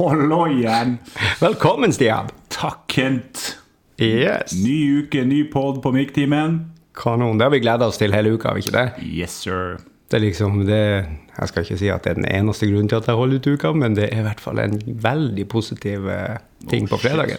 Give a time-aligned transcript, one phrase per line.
[0.00, 0.98] Halloien!
[1.40, 2.28] Velkommen, Stian.
[2.48, 3.58] Takk, Kent.
[4.00, 4.54] Yes.
[4.64, 6.72] Ny uke, ny pod på Mikktimen.
[6.96, 7.36] Kanon.
[7.36, 8.86] Det har vi gleda oss til hele uka, har vi ikke det?
[9.04, 9.76] Yes, sir.
[10.08, 12.96] Det er liksom det Jeg skal ikke si at det er den eneste grunnen til
[12.96, 16.68] at jeg holder ut uka, men det er i hvert fall en veldig positiv ting
[16.72, 17.36] ting på fredagen.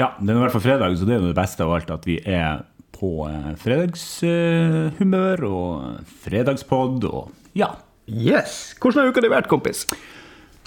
[0.00, 1.92] Ja, det er i hvert fall fredag, så det er jo det beste av alt
[1.92, 2.64] at vi er
[2.96, 7.74] på eh, fredagshumør og fredagspod og ja.
[8.08, 8.72] Yes.
[8.80, 9.84] Hvordan har uka di vært, kompis?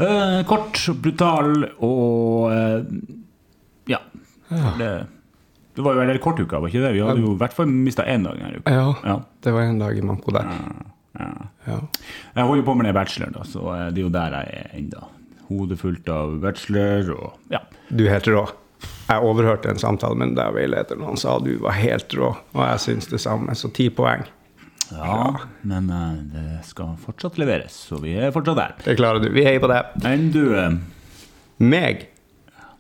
[0.02, 1.52] Eh, kort, brutal
[1.84, 2.86] og uh,
[3.90, 4.00] ja.
[4.80, 4.92] Det,
[5.78, 6.94] det var jo en kort uke, var ikke det?
[6.98, 8.74] Vi hadde jo i hvert fall mista én dag denne uka.
[8.74, 9.20] Ja, Ja.
[9.44, 10.50] det var en dag i manko der.
[11.20, 11.30] Ja.
[11.68, 11.78] Ja.
[12.36, 14.76] Jeg holder på med den bacheloren, da, så eh, det er jo der jeg er
[14.80, 15.08] ennå.
[15.52, 17.60] Hodet fullt av bachelor og ja.
[17.92, 18.46] Du er helt rå.
[19.10, 22.30] Jeg overhørte en samtale med deg veilederen, og han sa du var helt rå.
[22.56, 24.24] Og jeg syns det samme, så ti poeng.
[24.92, 28.78] Ja, men eh, det skal fortsatt leveres, så vi er fortsatt der.
[28.86, 29.30] Det klarer du.
[29.34, 29.94] Vi heier på deg.
[30.04, 30.80] Men du eh,
[31.62, 32.08] Meg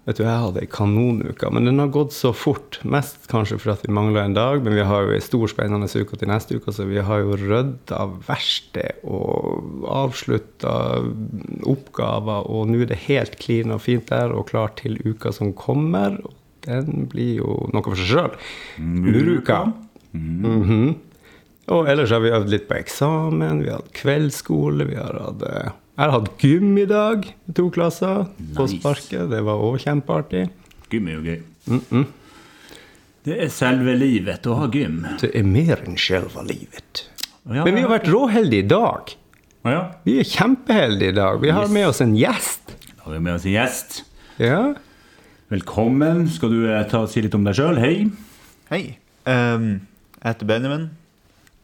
[0.07, 2.79] Vet du, Jeg hadde ei kanonuke, men den har gått så fort.
[2.89, 5.85] Mest kanskje fordi at vi mangler en dag, men vi har jo ei stor, spennende
[5.85, 10.73] uke til neste uke, så vi har jo rydda verksted og avslutta
[11.69, 15.53] oppgaver, og nå er det helt clean og fint der og klart til uka som
[15.53, 16.17] kommer.
[16.65, 18.35] Den blir jo noe for seg sjøl.
[18.81, 19.61] Muruka.
[20.17, 20.95] Mhm.
[21.71, 25.43] Og ellers har vi øvd litt på eksamen, vi har hatt kveldsskole, vi har hatt
[25.47, 28.25] eh, Jeg har hatt gym i dag, i to klasser,
[28.57, 29.29] på sparket.
[29.31, 30.47] Det var òg kjempeartig.
[30.91, 32.03] Gym er jo gøy.
[33.21, 35.03] Det er selve livet å ha gym.
[35.21, 37.03] Det er mer enn selve livet.
[37.45, 39.11] Ja, Men vi har vært råheldige i dag.
[39.67, 39.81] Ja.
[40.07, 41.39] Vi er kjempeheldige i dag.
[41.43, 41.71] Vi har Yes.
[41.75, 42.73] med oss en gjest.
[42.97, 44.01] Da har vi med oss en gjest.
[44.41, 44.73] Ja.
[45.53, 46.27] Velkommen.
[46.33, 47.77] Skal du eh, ta og si litt om deg sjøl?
[47.77, 48.09] Hei.
[48.71, 48.97] Hei.
[49.29, 49.81] Um,
[50.17, 50.89] jeg heter Benjamin.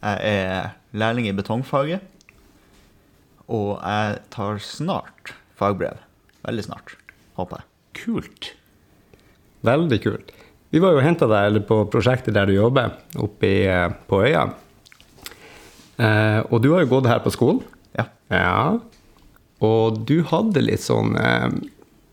[0.03, 2.01] Jeg er lærling i betongfaget.
[3.47, 5.99] Og jeg tar snart fagbrev.
[6.45, 6.95] Veldig snart,
[7.39, 7.69] håper jeg.
[8.03, 8.51] Kult.
[9.65, 10.33] Veldig kult.
[10.69, 13.87] Vi var jo og henta deg eller på prosjektet der du jobber, oppe i, eh,
[14.07, 14.49] på øya.
[15.97, 17.63] Eh, og du har jo gått her på skolen.
[17.97, 18.05] Ja.
[18.29, 18.79] Ja.
[19.63, 21.49] Og du hadde litt sånn eh,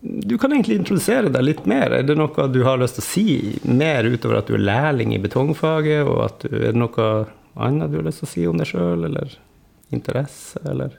[0.05, 1.93] Du kan egentlig introdusere deg litt mer.
[1.93, 3.25] Er det noe du har lyst til å si
[3.65, 6.05] mer utover at du er lærling i betongfaget?
[6.05, 7.07] Og at du, er det noe
[7.55, 9.35] annet du har lyst til å si om deg sjøl, eller
[9.95, 10.97] interesse, eller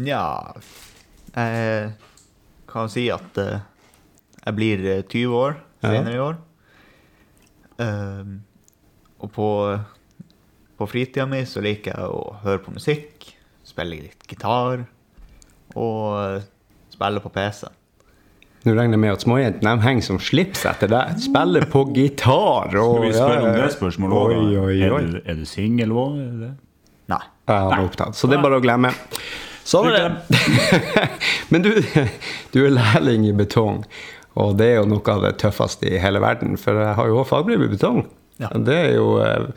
[0.00, 0.22] Nja
[1.34, 1.92] Jeg
[2.70, 3.60] kan si at eh,
[4.46, 5.88] jeg blir eh, 20 år Ja.
[5.90, 6.36] senere i år.
[7.80, 8.40] Ehm,
[9.20, 9.46] og på,
[10.78, 13.30] på fritida mi så liker jeg å høre på musikk,
[13.64, 14.84] spille litt gitar
[15.74, 16.42] og eh,
[16.92, 17.66] spille på PC.
[18.60, 21.14] Nå regner jeg med at småjentene henger som slips etter deg.
[21.24, 24.66] Spiller på gitar og Skal vi spørre om det spørsmålet òg?
[24.76, 26.18] Er du, du singel òg?
[27.10, 27.22] Nei.
[27.48, 28.18] Jeg har er opptatt.
[28.18, 28.92] Så det er bare å glemme.
[29.66, 30.38] Sånn er det.
[31.52, 31.72] Men du,
[32.52, 33.82] du er lærling i betong,
[34.40, 36.58] og det er jo noe av det tøffeste i hele verden.
[36.60, 38.04] For jeg har jo også fagbrev i betong.
[38.40, 38.52] Ja.
[38.56, 39.48] Det er jo eh,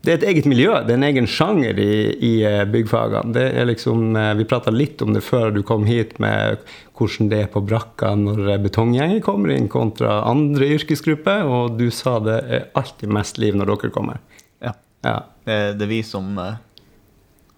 [0.00, 1.94] det er et eget miljø, det er en egen sjanger i,
[2.24, 3.34] i eh, byggfagene.
[3.36, 6.62] Det liksom, eh, vi prata litt om det før du kom hit, med
[6.96, 11.90] hvordan det er på brakka når eh, betonggjenger kommer inn kontra andre yrkesgrupper, og du
[11.92, 14.22] sa det er alltid mest liv når dere kommer.
[14.64, 14.72] Ja.
[15.04, 15.18] Ja.
[15.44, 16.32] Det, det er vi som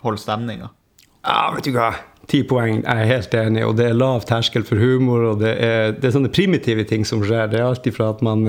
[0.03, 0.73] holder stemninga.
[1.23, 1.93] Ja, vet du hva.
[2.31, 3.63] Ti poeng, jeg er helt enig.
[3.69, 7.07] Og det er lav terskel for humor, og det er, det er sånne primitive ting
[7.07, 7.51] som skjer.
[7.55, 8.43] Det er alltid fra at man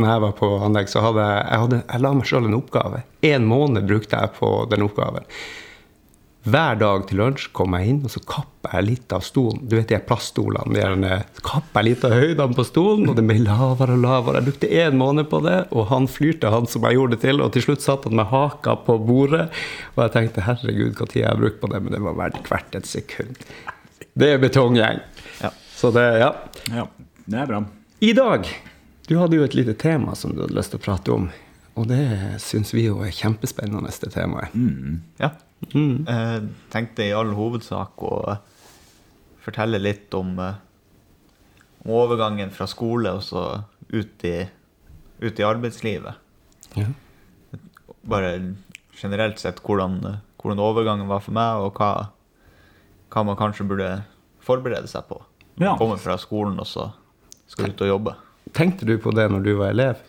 [0.00, 2.56] Når jeg var på anlegg, så hadde jeg, jeg, hadde, jeg la meg sjøl en
[2.56, 3.02] oppgave.
[3.28, 5.26] En måned brukte jeg på den oppgaven.
[6.42, 9.60] Hver dag til lunsj kom jeg inn, og så kappa jeg litt av stolen.
[9.68, 10.72] Du vet de plaststolene.
[10.74, 14.40] De her, kappa jeg litt av høydene på stolen, og det ble lavere og lavere.
[14.40, 17.44] Jeg brukte én måned på det, og han flyrte, han som jeg gjorde det til.
[17.44, 19.44] Og til slutt satt han med haka på bordet,
[19.94, 22.50] og jeg tenkte herregud, hva tid jeg har brukt på det, men det var verdt
[22.50, 23.46] hvert et sekund.
[24.18, 24.98] Det er betonggjeng.
[25.44, 25.54] Ja.
[25.78, 26.34] Så det, ja.
[26.74, 26.88] Ja,
[27.28, 27.62] det er bra.
[28.02, 28.50] I dag
[29.12, 31.26] Du hadde jo et lite tema som du hadde lyst til å prate om.
[31.76, 32.00] Og det
[32.40, 34.54] syns vi jo er kjempespennende, det temaet.
[35.20, 35.28] Ja.
[35.68, 38.40] Jeg tenkte i all hovedsak å eh,
[39.44, 40.56] fortelle litt om, eh,
[41.84, 43.44] om overgangen fra skole og så
[43.92, 44.34] ut i,
[45.20, 46.16] ut i arbeidslivet.
[46.80, 46.88] Ja.
[48.08, 48.32] Bare
[48.96, 52.08] generelt sett hvordan, eh, hvordan overgangen var for meg, og hva,
[53.12, 53.94] hva man kanskje burde
[54.40, 55.20] forberede seg på.
[55.60, 55.76] Ja.
[55.76, 56.94] Komme fra skolen og så
[57.52, 58.20] skal ut og jobbe.
[58.50, 60.02] Tenkte du på det når du var elev?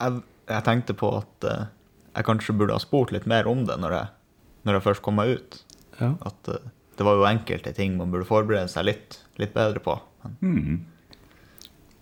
[0.00, 1.68] Jeg, jeg tenkte på at uh,
[2.16, 4.12] jeg kanskje burde ha spurt litt mer om det når jeg,
[4.66, 5.58] når jeg først kom meg ut.
[6.00, 6.14] Ja.
[6.26, 9.94] At uh, det var jo enkelte ting man burde forberede seg litt, litt bedre på.
[10.42, 10.82] Men,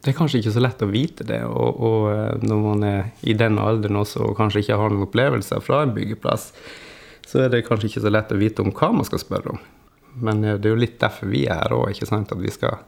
[0.03, 3.01] Det er kanskje ikke så lett å vite det, og, og eh, når man er
[3.23, 6.49] i den alderen også og kanskje ikke har noen opplevelser fra en byggeplass,
[7.31, 9.63] så er det kanskje ikke så lett å vite om hva man skal spørre om.
[10.19, 12.35] Men det er jo litt derfor vi er her òg, ikke sant?
[12.35, 12.79] At vi skal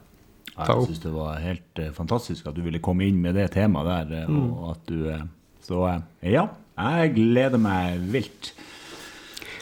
[0.67, 3.87] Jeg syns det var helt eh, fantastisk at du ville komme inn med det temaet
[4.09, 4.23] der.
[4.23, 4.51] eh, Mm.
[4.53, 5.23] Og at du, eh,
[5.61, 6.47] så ja,
[6.77, 8.53] jeg gleder meg vilt.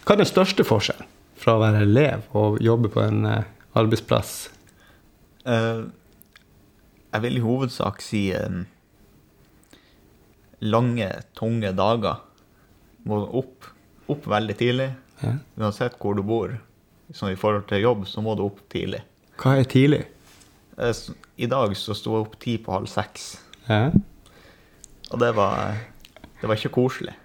[0.06, 1.06] Hva er den største forskjellen
[1.40, 3.44] fra å være elev og jobbe på en eh,
[3.76, 4.50] arbeidsplass?
[5.46, 5.88] Uh,
[7.14, 8.66] jeg vil i hovedsak si um,
[10.60, 12.20] lange, tunge dager.
[13.08, 13.70] Må opp,
[14.12, 14.90] opp veldig tidlig.
[15.24, 15.38] Ja.
[15.60, 16.58] Uansett hvor du bor.
[17.14, 19.02] Så I forhold til jobb så må du opp tidlig.
[19.40, 20.04] Hva er tidlig?
[20.80, 20.96] Eh,
[21.36, 23.32] I dag så sto jeg opp ti på halv seks.
[23.68, 23.90] Ja.
[25.10, 25.78] Og det var,
[26.40, 27.16] det var ikke koselig.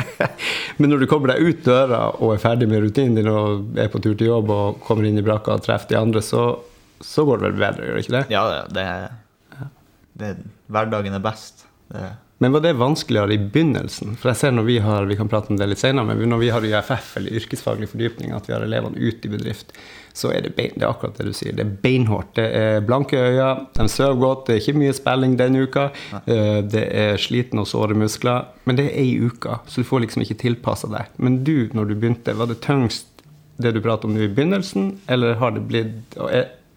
[0.80, 3.90] Men når du kommer deg ut døra og er ferdig med rutinen din og er
[3.92, 6.44] på tur til jobb og kommer inn i brakka og treffer de andre, så,
[7.04, 8.24] så går det vel bedre, gjør det ikke det?
[8.32, 8.86] Ja, det,
[10.20, 10.34] det
[10.70, 11.64] Hverdagen er best.
[11.90, 12.04] Det,
[12.40, 14.14] Men var det vanskeligere i begynnelsen?
[14.20, 16.44] For jeg ser når vi har vi kan prate om det litt senere, men når
[16.44, 19.74] vi har UFF, eller yrkesfaglig fordypning, at vi har elevene ute i bedrift,
[20.16, 21.52] så er det, bein, det er akkurat det du sier.
[21.56, 22.32] Det er beinhardt.
[22.36, 25.90] Det er blanke øyne, de sover godt, det er ikke mye spilling denne uka.
[26.26, 28.48] eh, Det er sliten og såre muskler.
[28.66, 31.12] Men det er ei uke, så du får liksom ikke tilpassa deg.
[31.18, 33.06] Men du, når du begynte, var det tyngst
[33.60, 36.16] det du prater om nå i begynnelsen, eller, har det blitt,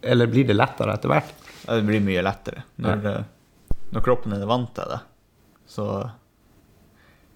[0.03, 1.31] eller blir det lettere etter hvert?
[1.63, 2.65] Ja, det blir mye lettere.
[2.83, 3.23] Når, ja.
[3.95, 4.99] når kroppen din er vant til det,
[5.73, 5.85] så,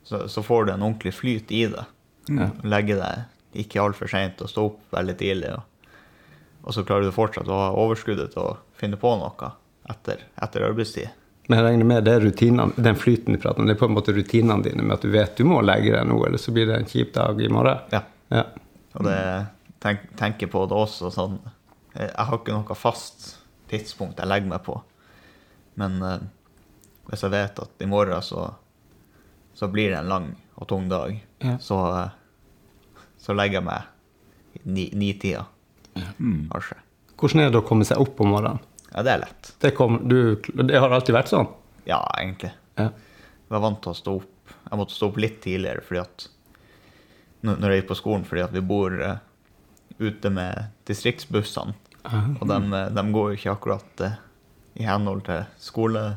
[0.03, 1.85] så, så får du en ordentlig flyt i det.
[2.27, 2.49] Ja.
[2.67, 5.53] Legge deg ikke altfor seint og stå opp veldig tidlig.
[5.55, 5.63] Og,
[6.67, 9.51] og så klarer du fortsatt å ha overskuddet til å finne på noe
[9.89, 11.07] etter, etter arbeidstid.
[11.47, 13.95] Men jeg regner med det rutinene, den flyten du prater om, det er på en
[13.95, 16.67] måte rutinene dine med at du vet du må legge deg nå, eller så blir
[16.67, 17.79] det en kjip dag i morgen.
[17.95, 18.01] Ja.
[18.35, 18.43] Ja.
[18.99, 19.19] Og det
[19.79, 21.37] tenk, tenker på det også sånn
[21.95, 23.37] Jeg har ikke noe fast
[23.71, 24.75] tidspunkt jeg legger meg på.
[25.79, 26.25] Men eh,
[27.07, 28.49] hvis jeg vet at i morgen så,
[29.55, 30.27] så blir det en lang
[30.59, 31.55] og tung dag, Ja.
[31.63, 34.91] så, eh, så legger jeg meg i ni-
[35.97, 36.79] ni-tida, kanskje.
[37.17, 38.63] Hvordan er det å komme seg opp om morgenen?
[38.91, 39.51] Ja, det er lett.
[39.61, 41.49] Det, kom, du, det har alltid vært sånn?
[41.89, 42.53] Ja, egentlig.
[42.77, 42.91] Ja.
[42.91, 44.53] Jeg var vant til å stå opp.
[44.67, 46.27] Jeg måtte stå opp litt tidligere fordi at
[47.47, 49.19] når jeg gikk på skolen, fordi at vi bor uh,
[50.01, 51.75] ute med distriktsbussene.
[52.07, 54.17] Og de, eh, de går jo ikke akkurat uh,
[54.79, 56.07] i henhold til skole...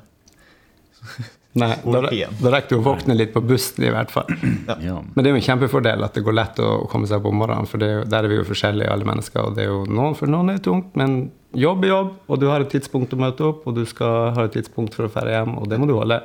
[1.59, 2.01] Nei, da,
[2.39, 4.29] da rekker du å våkne litt på bussen i hvert fall.
[4.71, 5.01] Ja.
[5.03, 7.41] Men det er jo en kjempefordel at det går lett å komme seg opp om
[7.43, 9.49] morgenen, for det er jo, der er vi jo forskjellige, alle mennesker.
[9.49, 11.17] og det er jo noen, For noen er det tungt, men
[11.59, 14.47] jobb er jobb, og du har et tidspunkt å møte opp, og du skal ha
[14.47, 16.21] et tidspunkt for å dra hjem, og det må du holde.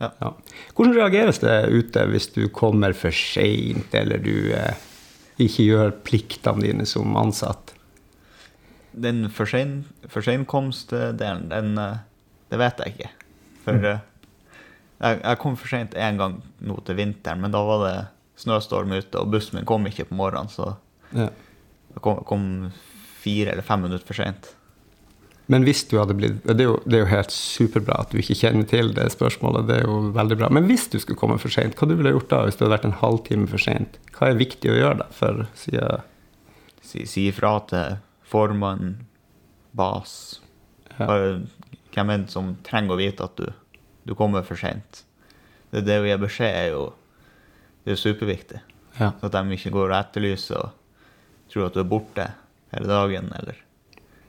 [0.00, 0.30] Ja.
[0.76, 4.76] Hvordan reageres det ute hvis du kommer for seint, eller du eh,
[5.40, 7.74] ikke gjør pliktene dine som ansatt?
[8.92, 11.98] Den for sein- komst, seinkomstdelen, den eh,
[12.50, 13.10] Det vet jeg ikke.
[13.64, 14.00] For eh,
[15.00, 17.96] jeg, jeg kom for seint én gang nå til vinteren, men da var det
[18.40, 20.76] snøstorm ute, og bussen min kom ikke på morgenen, så
[21.12, 21.28] Ja.
[21.94, 22.44] jeg kom, kom
[23.20, 24.54] fire eller fem minutter for seint.
[25.50, 28.20] Men hvis du hadde blitt det er, jo, det er jo helt superbra at du
[28.20, 29.66] ikke kjenner til det spørsmålet.
[29.66, 30.48] Det er jo veldig bra.
[30.54, 32.76] Men hvis du skulle komme for seint, hva du ville gjort da hvis du hadde
[32.76, 33.98] vært en halvtime for seint?
[34.14, 35.08] Hva er viktig å gjøre da?
[35.10, 36.06] For siden
[36.86, 37.98] Si, si ifra til
[38.30, 38.94] formann,
[39.74, 40.40] bas
[41.00, 41.06] Ja.
[41.90, 43.50] Hvem det som trenger å vite at du,
[44.10, 45.04] du kommer for seint?
[45.70, 46.84] Det, det å gi beskjed er jo
[47.84, 48.60] det er superviktig.
[48.98, 49.12] Ja.
[49.20, 50.74] Så at de ikke går og etterlyser og
[51.50, 52.26] tror at du er borte
[52.74, 53.56] hele dagen, eller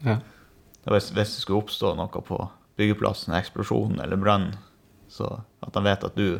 [0.05, 0.17] ja.
[0.87, 2.39] hvis, hvis det skulle oppstå noe på
[2.79, 4.47] byggeplassen, eksplosjon eller brann,
[5.11, 6.39] så at de vet at du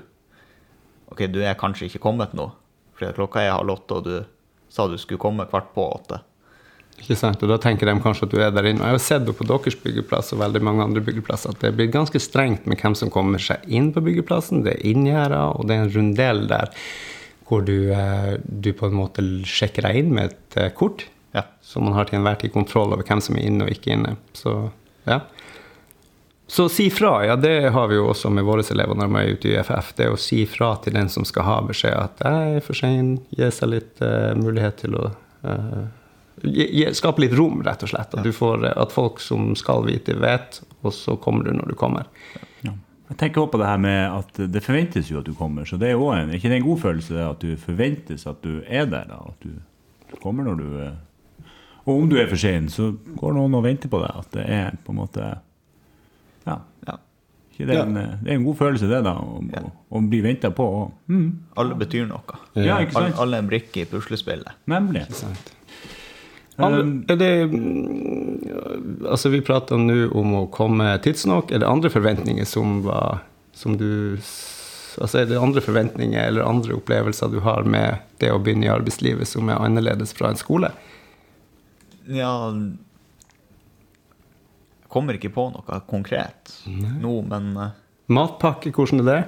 [1.11, 2.47] OK, du er kanskje ikke kommet nå,
[2.95, 6.21] fordi klokka er halv åtte, og du sa du skulle komme kvart på åtte.
[6.99, 7.41] Ikke sant?
[7.41, 8.83] Og da tenker de kanskje at du er der inne.
[8.83, 11.73] Og jeg har sett det på deres byggeplass og veldig mange andre byggeplasser at det
[11.77, 14.61] blir ganske strengt med hvem som kommer seg inn på byggeplassen.
[14.67, 16.73] Det er inngjerder, og det er en rundell der
[17.49, 21.07] hvor du, eh, du på en måte sjekker deg inn med et eh, kort.
[21.35, 21.47] Ja.
[21.63, 24.15] Så man har til enhver tid kontroll over hvem som er inne og ikke inne.
[24.37, 24.69] Så
[25.09, 25.23] ja.
[26.51, 29.35] Så si fra, ja det har vi jo også med våre elever når de er
[29.35, 29.93] ute i UFF.
[29.95, 32.75] Det er å si fra til den som skal ha beskjed at jeg er for
[32.75, 35.85] sein, gi seg litt uh, mulighet til å gi,
[36.97, 38.13] Skape litt rom, rett og slett.
[38.17, 41.73] At, du får, eh, at folk som skal vite, vet, og så kommer du når
[41.73, 42.07] du kommer.
[42.65, 42.73] Ja.
[43.11, 45.77] Jeg tenker også på det her med at det forventes jo at du kommer, så
[45.77, 48.61] det er jo en, ikke det en god følelse det at du forventes at du
[48.67, 50.91] er der, da, at du kommer når du eh,
[51.85, 54.43] Og om du er for sein, så går noen og venter på deg, at det
[54.47, 55.29] er på en måte
[56.47, 56.57] Ja.
[56.87, 56.95] Ja.
[57.51, 59.61] Ikke det, er en, eh, det er en god følelse, det, da, å, Ja.
[59.67, 60.63] å, å bli venta på.
[60.81, 62.37] Og, mm, Alle betyr noe.
[62.55, 63.19] ja, ikke Alle, sant?
[63.25, 64.55] alle er en brikke i puslespillet.
[64.71, 65.03] Nemlig.
[65.09, 65.35] Ikke Um,
[66.69, 71.51] er det, mm, altså vi prater nå om å komme tidsnok.
[71.51, 73.21] Er det andre forventninger som var
[73.53, 74.21] som du
[74.99, 78.71] altså Er det andre forventninger eller andre opplevelser du har med det å begynne i
[78.73, 80.71] arbeidslivet som er annerledes fra en skole?
[82.11, 82.75] Ja Jeg
[84.91, 87.77] kommer ikke på noe konkret nå, men eh,
[88.11, 89.21] Matpakke, hvordan er det?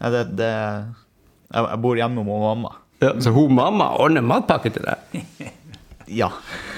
[0.00, 2.72] Ja, det, det jeg, jeg bor hjemme med mamma.
[2.98, 4.98] Ja, så hun mamma ordner matpakke til deg?
[6.06, 6.30] Ja.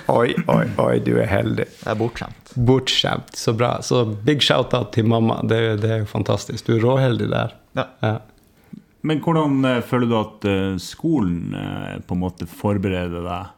[0.07, 1.67] Oi, oi, oi, du er heldig.
[1.81, 2.55] Det er bortskjemt.
[2.55, 3.37] Bortskjemt.
[3.37, 3.77] Så bra.
[3.83, 5.41] Så big shout-out til mamma.
[5.43, 6.67] Det, det er jo fantastisk.
[6.67, 7.55] Du er råheldig der.
[7.79, 7.87] Ja.
[8.05, 8.17] Ja.
[9.07, 13.53] Men hvordan eh, føler du at eh, skolen eh, på en måte forbereder deg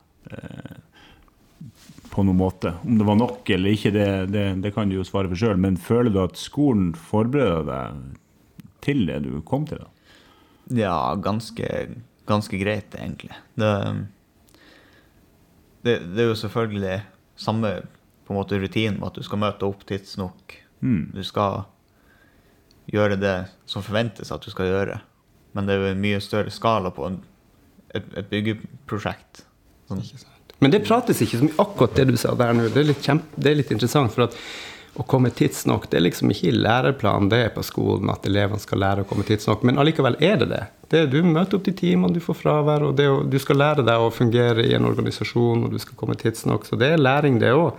[2.12, 2.74] på noen måte?
[2.84, 5.60] Om det var nok eller ikke, det, det, det kan du jo svare for sjøl.
[5.60, 8.02] Men føler du at skolen forbereder deg
[8.84, 9.80] til det du kom til?
[9.84, 9.92] da?
[10.68, 11.68] Ja, ganske,
[12.28, 13.32] ganske greit, egentlig.
[13.56, 13.72] Det,
[15.86, 17.00] det, det er jo selvfølgelig
[17.38, 17.72] samme
[18.26, 20.56] på en måte rutin med at du skal møte opp tidsnok.
[20.84, 21.10] Mm.
[21.14, 21.62] Du skal
[22.92, 23.36] gjøre det
[23.68, 24.98] som forventes at du skal gjøre.
[25.56, 27.20] Men det er jo en mye større skala på en,
[27.96, 29.44] et, et byggeprosjekt.
[29.88, 30.02] Sånn,
[30.60, 32.68] Men det prates ikke så mye akkurat det du sa der nå.
[32.74, 34.12] Det er litt, kjempe, det er litt interessant.
[34.14, 34.36] for at
[34.98, 38.58] å komme tidsnok, det er liksom ikke i læreplanen det er på skolen at elevene
[38.58, 40.62] skal lære å komme tidsnok, men allikevel er det det.
[40.90, 44.02] det du møter opp til timene, du får fravær, og det, du skal lære deg
[44.02, 46.66] å fungere i en organisasjon, og du skal komme tidsnok.
[46.66, 47.72] Så det er læring, det òg.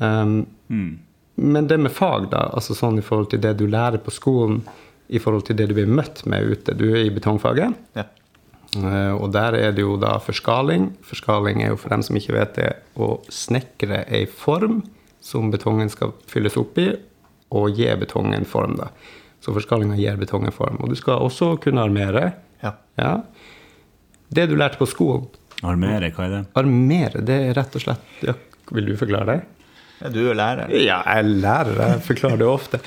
[0.00, 0.98] Um, Mm.
[1.36, 4.62] men det med fag, da, altså sånn i forhold til det du lærer på skolen,
[5.08, 6.74] i forhold til det du blir møtt med ute.
[6.74, 7.74] Du er i betongfaget.
[7.94, 8.04] ja.
[8.74, 10.96] Eh, Og der er det jo da forskaling.
[11.06, 14.82] Forskaling er jo for dem som ikke vet det, å snekre ei form
[15.26, 16.90] som betongen skal fylles opp i,
[17.56, 18.76] og gi betongen form.
[18.78, 18.90] da.
[19.42, 20.78] Så forskalinga gir betongen form.
[20.82, 22.32] Og du skal også kunne armere.
[22.62, 22.76] ja.
[22.96, 23.16] Ja.
[24.28, 25.28] Det du lærte på skolen,
[25.62, 26.40] Armere, hva er det?
[26.58, 28.32] armere, det er rett og slett ja,
[28.74, 29.36] Vil du forklare det?
[30.02, 30.10] ja.
[30.12, 30.72] Du er lærer.
[30.74, 32.80] Ja, jeg er lærer, jeg forklarer det ofte.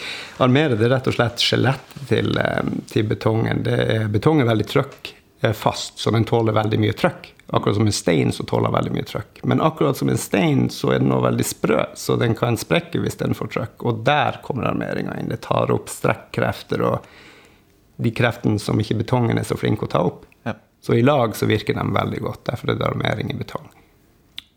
[0.44, 3.64] Armere det er rett og slett skjelettet til, eh, til betongen.
[3.66, 5.14] Det er, betong er veldig trøkk
[5.56, 7.32] fast, så den tåler veldig mye trøkk.
[7.52, 9.40] Akkurat som en stein så tåler veldig mye trøkk.
[9.50, 13.02] Men akkurat som en stein så er den også veldig sprø, så den kan sprekke
[13.02, 13.86] hvis den får trøkk.
[13.90, 15.32] Og der kommer armeringa inn.
[15.34, 17.08] Det tar opp strekkrefter og
[18.00, 20.28] de kreftene som ikke betongen er så flink å ta opp.
[20.46, 20.54] Ja.
[20.82, 22.44] Så i lag så virker de veldig godt.
[22.52, 23.66] Derfor er det armering i betong.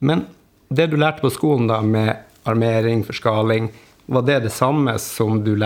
[0.05, 0.27] Men
[0.69, 2.13] det du lærte på skolen da med
[2.45, 3.71] armering, forskaling,
[4.13, 5.57] var det det samme som du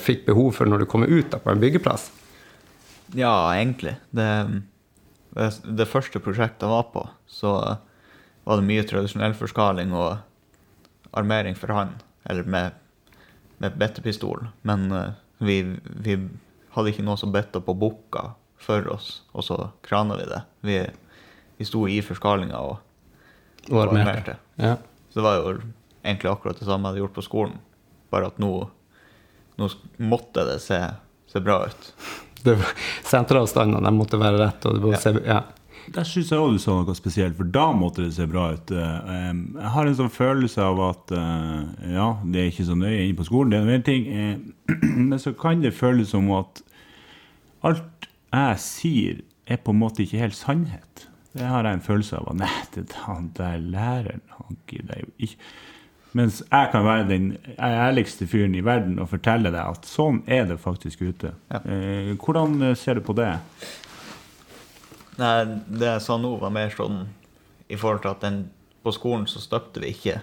[0.00, 2.10] fikk behov for når du kommer ut da på en byggeplass?
[3.14, 3.94] Ja, egentlig.
[4.10, 4.28] Det,
[5.34, 7.54] det, det første prosjektet jeg var på, så
[8.44, 10.18] var det mye tradisjonell forskaling og
[11.16, 12.78] armering for hånd, eller med,
[13.62, 14.48] med bettepistol.
[14.66, 15.12] Men uh,
[15.42, 16.16] vi, vi
[16.74, 20.42] hadde ikke noe som betta på bukka for oss, og så krana vi det.
[20.66, 20.78] Vi,
[21.58, 22.80] vi sto i forskalinga og,
[23.68, 24.10] Og og armerte.
[24.10, 24.36] armerte.
[24.58, 24.76] Ja.
[25.10, 25.54] Så det var jo
[26.02, 27.58] egentlig akkurat det samme jeg hadde gjort på skolen,
[28.10, 28.52] bare at nå,
[29.60, 29.68] nå
[30.02, 30.78] måtte det se,
[31.30, 31.90] se bra ut.
[32.46, 32.70] Det var,
[33.08, 34.64] senteravstandene de måtte være rett.
[34.66, 35.20] Og det var, Ja.
[35.34, 35.42] ja.
[35.92, 38.70] Der syns jeg òg du sa noe spesielt, for da måtte det se bra ut.
[38.70, 43.00] Eh, Jeg har en sånn følelse av at eh, ja, det er ikke så nøye
[43.08, 44.36] inne på skolen, det er en ting, eh,
[45.10, 46.62] men så kan det føles som at
[47.66, 49.18] alt jeg sier,
[49.50, 51.08] er på en måte ikke helt sannhet.
[51.34, 52.30] Det har jeg en følelse av.
[52.38, 55.36] Nei, det han der læreren han gidder jo ikke
[56.18, 60.44] Mens jeg kan være den ærligste fyren i verden og fortelle deg at sånn er
[60.50, 61.32] det faktisk ute.
[61.52, 61.62] Ja.
[61.64, 63.30] Eh, hvordan eh, ser du på det?
[65.20, 65.36] Nei,
[65.68, 67.06] det jeg sa nå, var mer sånn
[67.72, 68.42] i forhold til at den,
[68.84, 70.18] på skolen så støpte vi ikke.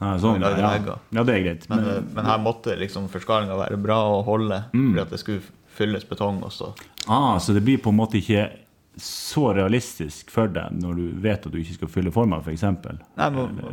[0.00, 0.96] Ja, sånn, Vi ja.
[1.12, 1.66] ja, det er greit.
[1.72, 5.44] Men, eh, men her måtte liksom forskalinga være bra å holde, fordi at det skulle
[5.76, 6.74] fylles betong også.
[7.08, 8.50] ah, så det blir på en måte ikke
[8.96, 12.64] så realistisk for deg når du vet at du ikke skal fylle forma, f.eks.?
[12.82, 12.98] For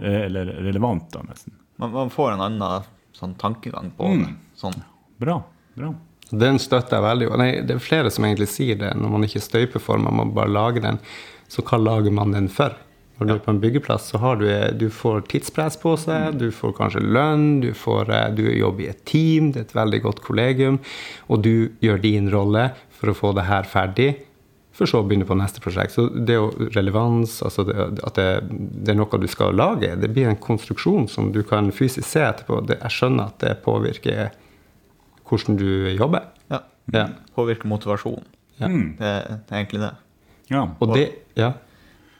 [0.01, 1.55] Eller, eller relevant, da, nesten.
[1.81, 4.33] Man, man får en annen sånn tankegang på det.
[4.57, 4.77] Sånn.
[5.21, 5.39] Bra.
[5.77, 5.93] bra.
[6.29, 7.29] Den støtter jeg veldig.
[7.39, 8.91] Nei, det er flere som egentlig sier det.
[8.99, 10.99] Når man ikke støyper støypeformer, man bare lager den,
[11.47, 12.75] så hva lager man den for?
[13.17, 14.45] Når du er på en byggeplass, så har du,
[14.77, 18.91] du får tidspress på seg, du får kanskje lønn, du, får, eh, du jobber i
[18.91, 20.77] et team, det er et veldig godt kollegium,
[21.25, 24.11] og du gjør din rolle for å få det her ferdig,
[24.77, 25.95] for så å begynne på neste prosjekt.
[25.95, 28.27] Så det er jo relevans, altså det, at det,
[28.85, 32.21] det er noe du skal lage, det blir en konstruksjon som du kan fysisk se
[32.27, 32.61] etterpå.
[32.69, 34.29] Det, jeg skjønner at det påvirker
[35.27, 36.29] hvordan du jobber.
[36.53, 36.61] Ja.
[36.93, 37.07] Ja.
[37.35, 38.21] Påvirker motivasjon.
[38.61, 38.69] Ja.
[38.69, 38.93] Mm.
[38.99, 39.93] Det er egentlig det.
[40.53, 40.63] Ja.
[40.79, 41.53] Og det Ja.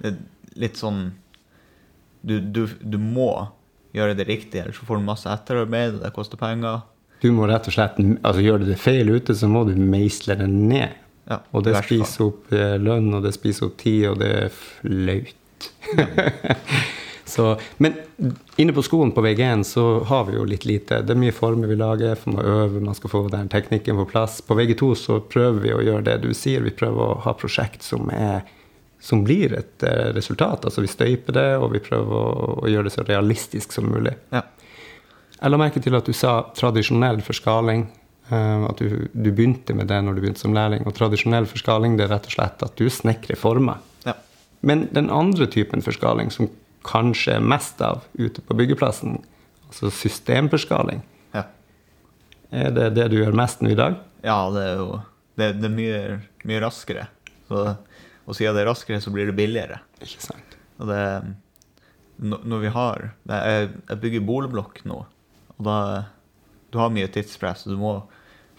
[0.01, 0.17] det er
[0.59, 1.13] litt sånn
[2.27, 3.47] du, du, du må
[3.95, 6.81] gjøre det riktig, ellers så får du masse etterarbeid, og det koster penger.
[7.21, 10.35] Du må rett og slett altså Gjør du det feil ute, så må du meisle
[10.37, 10.97] det ned.
[11.27, 14.53] Ja, Og det spiser opp eh, lønn, og det spiser opp tid, og det er
[14.55, 15.67] flaut.
[17.34, 17.48] så,
[17.84, 17.98] men
[18.62, 21.01] inne på skolen på VG1 så har vi jo litt lite.
[21.03, 24.07] Det er mye former vi lager, for man øver, man skal få den teknikken på
[24.13, 24.39] plass.
[24.46, 26.63] På VG2 så prøver vi å gjøre det du sier.
[26.63, 28.46] Vi prøver å ha prosjekt som er
[29.00, 30.65] som blir et eh, resultat.
[30.65, 34.15] Altså vi støyper det, og vi prøver å, å gjøre det så realistisk som mulig.
[34.34, 34.43] Ja.
[35.38, 37.86] Jeg la merke til at du sa tradisjonell forskaling.
[38.31, 40.86] Eh, At du, du begynte med det når du begynte som lærling.
[40.88, 43.79] Og tradisjonell forskaling det er rett og slett at du snekrer former.
[44.05, 44.13] Ja.
[44.62, 46.50] Men den andre typen forskaling, som
[46.88, 49.19] kanskje er mest av ute på byggeplassen,
[49.67, 51.01] altså systemforskaling,
[51.36, 51.43] Ja.
[52.51, 53.98] er det det du gjør mest nå i dag?
[54.24, 54.88] ja, det er jo
[55.38, 56.00] det, det er mye,
[56.50, 57.07] mye raskere.
[57.48, 57.75] Så,
[58.25, 59.77] og siden det er raskere, så blir det billigere.
[60.01, 60.55] Ikke sant?
[60.79, 61.01] Og det
[62.19, 65.03] Når vi har er, Jeg bygger boligblokk nå,
[65.57, 66.05] og da
[66.72, 67.91] Du har mye tidspress, og du må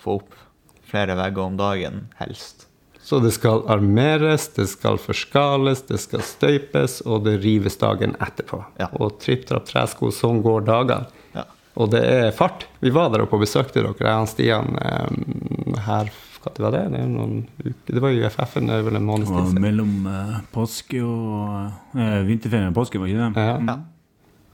[0.08, 0.40] få opp
[0.88, 2.64] flere vegger om dagen, helst.
[3.08, 8.60] Så det skal armeres, det skal forskales, det skal støypes, og det rives dagen etterpå.
[8.80, 8.90] Ja.
[9.00, 11.08] Og tripp, trapp, tresko, sånn går dagene.
[11.32, 11.46] Ja.
[11.80, 12.66] Og det er fart.
[12.84, 16.74] Vi var der oppe og besøkte dere, jeg og Stian, eh, her Hva det var
[16.76, 16.84] det?
[16.92, 17.94] Det, noen uker.
[17.96, 19.62] det var jo UFF-en, det er vel en måneds tid siden.
[19.64, 23.46] mellom uh, påske og uh, vinterferien og påske, var ikke det?
[23.48, 23.56] Ja.
[23.72, 23.74] Ja.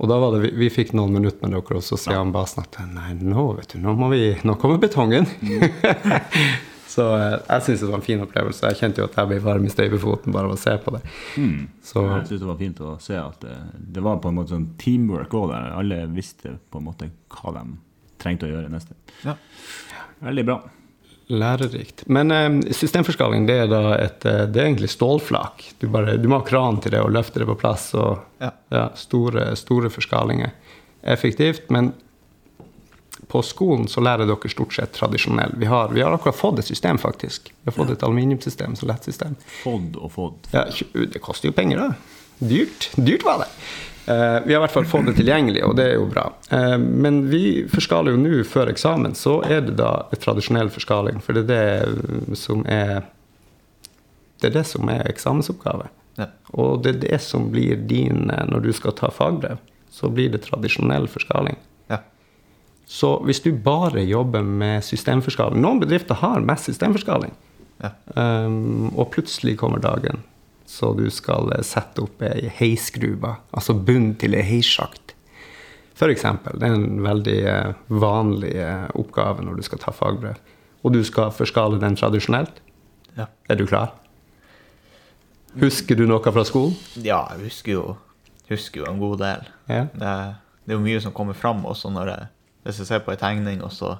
[0.02, 2.32] Og da var det, vi, vi fikk noen minutter med dere, og så sier han
[2.34, 5.28] bare snakket, nei, nå vet du, nå må vi, nå kommer betongen.
[6.94, 8.72] så eh, jeg syns det var en fin opplevelse.
[8.72, 11.02] Jeg kjente jo at jeg ble varm i støypefoten bare av å se på det.
[11.38, 11.56] Mm.
[11.82, 13.56] Så Jeg synes det var fint å se at det,
[13.96, 15.74] det var på en måte sånn teamwork òg der.
[15.78, 17.66] Alle visste på en måte hva de
[18.24, 18.98] trengte å gjøre neste.
[19.22, 19.38] Ja.
[20.24, 20.58] Veldig bra.
[21.32, 22.04] Lærerikt.
[22.12, 25.64] Men eh, systemforskaling, det er da et eh, Det er egentlig stålflak.
[25.80, 27.90] Du, bare, du må ha kran til det og løfte det på plass.
[27.94, 28.50] og Ja.
[28.70, 30.52] ja, store, store forskalinger.
[31.02, 31.92] Effektivt, men
[33.28, 35.54] på skolen så lærer dere stort sett tradisjonell.
[35.56, 37.48] Vi har, vi har akkurat fått et system, faktisk.
[37.62, 39.36] Vi har fått et aluminiumssystem, så lett system.
[39.62, 40.50] Fådd og fådd.
[40.52, 41.88] Ja, det koster jo penger, da.
[42.44, 42.90] Dyrt.
[43.00, 43.48] Dyrt var det.
[44.06, 46.26] Eh, vi har i hvert fall fått det tilgjengelig, og det er jo bra.
[46.52, 51.22] Eh, men vi forskaler jo nå før eksamen, så er det da et tradisjonell forskaling.
[51.24, 53.10] For det er det som er
[54.42, 55.86] Det er det som er eksamensoppgave.
[56.18, 56.26] Ja.
[56.52, 59.56] Og det er det som blir din eh, når du skal ta fagbrev.
[59.90, 61.56] Så blir det tradisjonell forskaling.
[61.88, 62.02] Ja.
[62.86, 67.32] Så hvis du bare jobber med systemforskaling Noen bedrifter har mest systemforskaling.
[67.80, 67.94] Ja.
[68.14, 70.20] Um, og plutselig kommer dagen
[70.74, 75.14] så du skal eh, sette opp ei heisgrube, altså bunn til ei heissjakt.
[76.04, 76.58] Eksempel.
[76.60, 80.40] Det er en veldig eh, vanlig eh, oppgave når du skal ta fagbrev.
[80.84, 82.58] Og du skal forskale den tradisjonelt.
[83.16, 83.30] Ja.
[83.48, 83.94] Er du klar?
[85.62, 86.74] Husker du noe fra skolen?
[86.98, 87.84] ja, jeg husker jo,
[88.50, 89.48] husker jo en god del.
[89.70, 89.86] Ja.
[89.94, 90.12] Det,
[90.66, 92.28] det er jo mye som kommer fram også når jeg,
[92.66, 93.94] hvis jeg ser på en tegning, og så,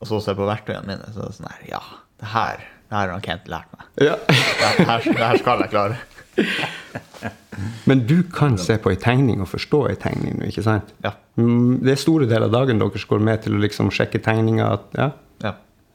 [0.00, 1.82] og så ser på verktøyene mine, så er det sånn her Ja,
[2.22, 3.86] det her, det har har Kent lært meg.
[4.02, 4.16] ja.
[4.26, 5.98] Det her, det her skal jeg klare.
[7.86, 10.92] Men du kan se på ei tegning og forstå ei tegning nå, ikke sant?
[11.04, 11.12] Ja.
[11.36, 14.70] Mm, Det er store deler av dagen deres går med til å liksom sjekke tegninga.
[14.96, 15.10] Ja?
[15.44, 15.52] Ja.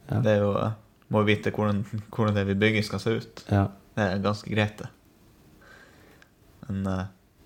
[0.09, 0.19] Ja.
[0.21, 0.51] Det er jo
[1.13, 3.43] Må vite hvordan, hvordan det vi bygger, skal se ut.
[3.51, 3.67] ja.
[3.95, 4.87] Det er ganske greit, det.
[6.67, 7.03] Men eh,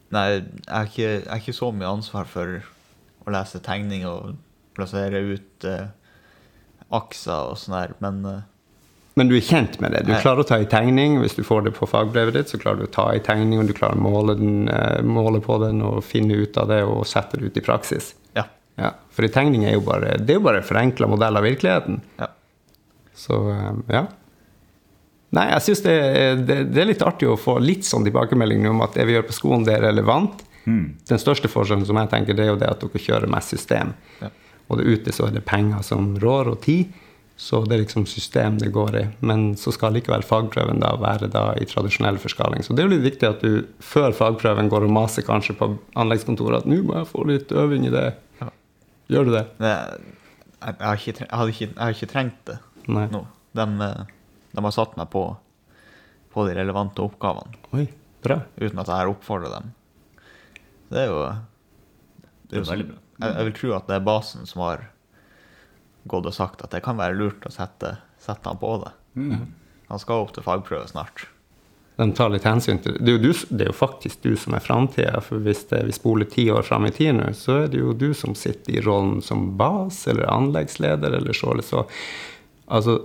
[0.09, 2.55] Nei, jeg har ikke, ikke så mye ansvar for
[3.27, 4.39] å lese tegninger og
[4.73, 5.91] plassere ut eh,
[6.97, 8.39] akser og sånn her, men eh,
[9.17, 10.03] Men du er kjent med det?
[10.07, 11.17] Du klarer å ta i tegning.
[11.23, 13.67] Hvis du får det på fagbrevet ditt, så klarer du å ta i tegning, og
[13.67, 17.01] du klarer å måle, den, eh, måle på den og finne ut av det og
[17.09, 18.13] sette det ut i praksis.
[18.37, 18.45] ja.
[18.79, 21.43] Ja, For ei tegning er jo bare det er jo bare en forenkla modell av
[21.43, 22.01] virkeligheten.
[22.21, 22.27] ja.
[23.19, 24.05] Så eh, ja.
[25.35, 25.95] Nei, jeg syns det,
[26.47, 29.27] det, det er litt artig å få litt sånn tilbakemelding om at det vi gjør
[29.27, 30.45] på skolen, det er relevant.
[30.69, 33.91] Den største forskjellen som jeg tenker, det er jo det at dere kjører mest system.
[34.21, 34.29] Ja.
[34.69, 36.93] Og det ute så er det penger som rår, og tid.
[37.39, 39.03] Så det er liksom system det går i.
[39.23, 42.65] Men så skal likevel fagprøven da være da i tradisjonell forskaling.
[42.65, 45.69] Så det er jo litt viktig at du før fagprøven går og maser kanskje på
[46.03, 48.03] anleggskontoret at nå må jeg få litt øving i det.
[48.41, 48.49] Ja.
[49.15, 49.45] Gjør du det?
[49.63, 52.57] Det, jeg, jeg, har ikke, jeg, hadde ikke, jeg har ikke trengt det
[52.91, 53.05] Nei.
[53.15, 53.23] nå.
[53.55, 54.03] De, eh,
[54.59, 55.23] de har satt meg på,
[56.35, 57.87] på de relevante oppgavene Oi,
[58.25, 58.41] bra.
[58.59, 59.71] uten at jeg har oppfordra dem.
[60.91, 61.23] Det er jo
[62.49, 63.03] Det er jo veldig sånn- bra.
[63.23, 64.89] Jeg, jeg vil tro at det er basen som har
[66.07, 68.93] gått og sagt at det kan være lurt å sette, sette han på det.
[69.89, 71.27] Han skal opp til fagprøve snart.
[71.99, 73.03] De tar litt hensyn til det.
[73.03, 75.19] Er jo, du, det er jo faktisk du som er framtida.
[75.25, 77.91] For hvis det, vi spoler ti år fram i tid nå, så er det jo
[77.91, 81.83] du som sitter i rollen som bas eller anleggsleder eller så eller så.
[82.71, 83.01] Altså,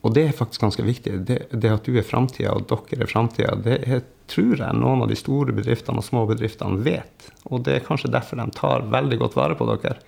[0.00, 1.18] og det er faktisk ganske viktig.
[1.28, 4.00] Det, det at du er framtida, og dere er framtida, det er,
[4.32, 7.28] tror jeg noen av de store bedriftene og små bedriftene vet.
[7.50, 9.98] Og det er kanskje derfor de tar veldig godt vare på dere.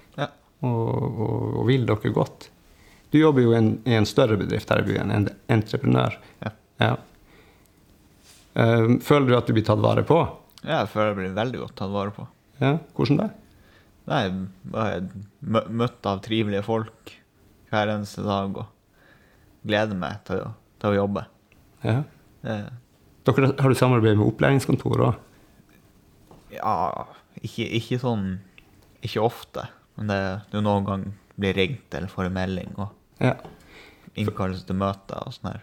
[0.64, 2.48] Og, og, og vil dere godt.
[3.14, 6.16] Du jobber jo i en, i en større bedrift her i byen, en entreprenør.
[6.42, 6.50] Ja.
[6.83, 6.92] Ja.
[8.59, 10.18] Eh, Føler du at du blir tatt vare på?
[10.64, 12.27] Ja, jeg føler jeg blir veldig godt tatt vare på.
[12.62, 13.31] Ja, Hvordan det?
[14.11, 14.22] Nei,
[14.68, 14.98] bare
[15.40, 17.14] mø- møtt av trivelige folk
[17.72, 18.66] hver eneste dag og
[19.66, 20.50] gleder meg til å,
[20.83, 21.22] til å jobbe.
[21.85, 21.96] Ja.
[22.44, 22.59] Det,
[23.24, 25.22] Dere, har du samarbeid med opplæringskontoret òg?
[26.55, 26.74] Ja,
[27.40, 28.27] ikke, ikke sånn
[29.05, 29.64] Ikke ofte.
[29.98, 31.04] Men det, det er noen gang
[31.40, 32.88] blir ringt eller får en melding og
[33.22, 33.35] Ja.
[34.18, 35.62] innkallelse til møter og sånn her.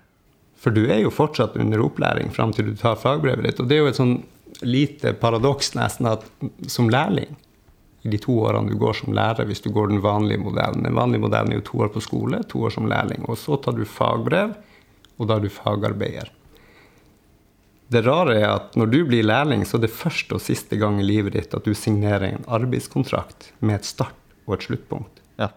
[0.62, 3.60] For du er jo fortsatt under opplæring fram til du tar fagbrevet ditt.
[3.60, 4.18] Og det er jo et sånn
[4.62, 6.28] lite paradoks nesten at
[6.70, 7.36] som lærling,
[8.04, 10.96] i de to årene du går som lærer, hvis du går den vanlige modellen Den
[10.98, 13.26] vanlige modellen er jo to år på skole, to år som lærling.
[13.30, 14.56] Og så tar du fagbrev,
[15.20, 16.32] og da er du fagarbeider.
[17.92, 21.00] Det rare er at når du blir lærling, så er det første og siste gang
[21.02, 24.16] i livet ditt at du signerer en arbeidskontrakt med et start
[24.52, 25.22] og et sluttpunkt.
[25.40, 25.50] Ja.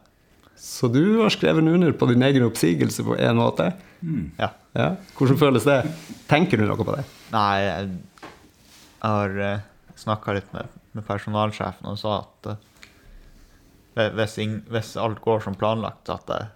[0.56, 3.72] Så du har skrevet under på din egen oppsigelse på en måte.
[4.40, 4.52] ja.
[4.74, 4.88] Ja.
[5.14, 5.76] Hvordan føles det?
[6.26, 7.04] Tenker du noe på det?
[7.30, 7.90] Nei, jeg,
[9.04, 9.60] har uh,
[10.00, 15.54] snakka litt med, med personalsjefen og sa at eh, hvis, ing- hvis alt går som
[15.60, 16.48] planlagt, at jeg,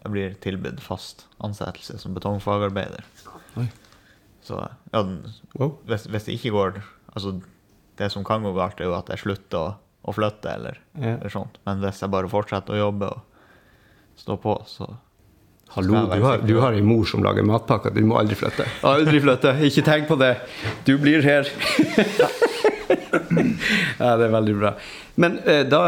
[0.00, 3.04] jeg blir tilbudt fast ansettelse som betongfagarbeider.
[3.60, 3.66] Oi.
[4.42, 4.56] Så
[4.94, 5.04] ja,
[5.86, 6.80] hvis, hvis det ikke går
[7.12, 7.34] Altså,
[8.00, 9.72] det som kan gå galt, er jo at jeg slutter å,
[10.04, 11.16] å flytte, eller, Ja.
[11.20, 11.58] eller sånt.
[11.66, 13.20] Men hvis jeg bare fortsetter å jobbe og
[14.18, 14.90] stå på, så
[15.72, 17.94] Hallo, du har, du har en mor som lager matpakker.
[17.96, 18.66] Du må aldri flytte.
[18.84, 19.54] Aldri flytte.
[19.64, 20.34] Ikke tenk på det.
[20.84, 21.48] Du blir her.
[23.98, 24.74] ja, det er veldig bra.
[25.20, 25.80] Men eh, da,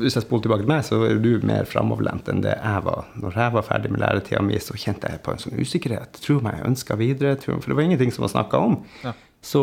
[0.00, 3.06] hvis jeg spoler tilbake til meg, så er du mer framoverlent enn det jeg var.
[3.18, 6.20] Når jeg var ferdig med læretida mi, så kjente jeg på en sånn usikkerhet.
[6.22, 8.78] Tror meg jeg ønska videre, tror, for det var ingenting som var snakka om.
[9.04, 9.14] Ja.
[9.46, 9.62] Så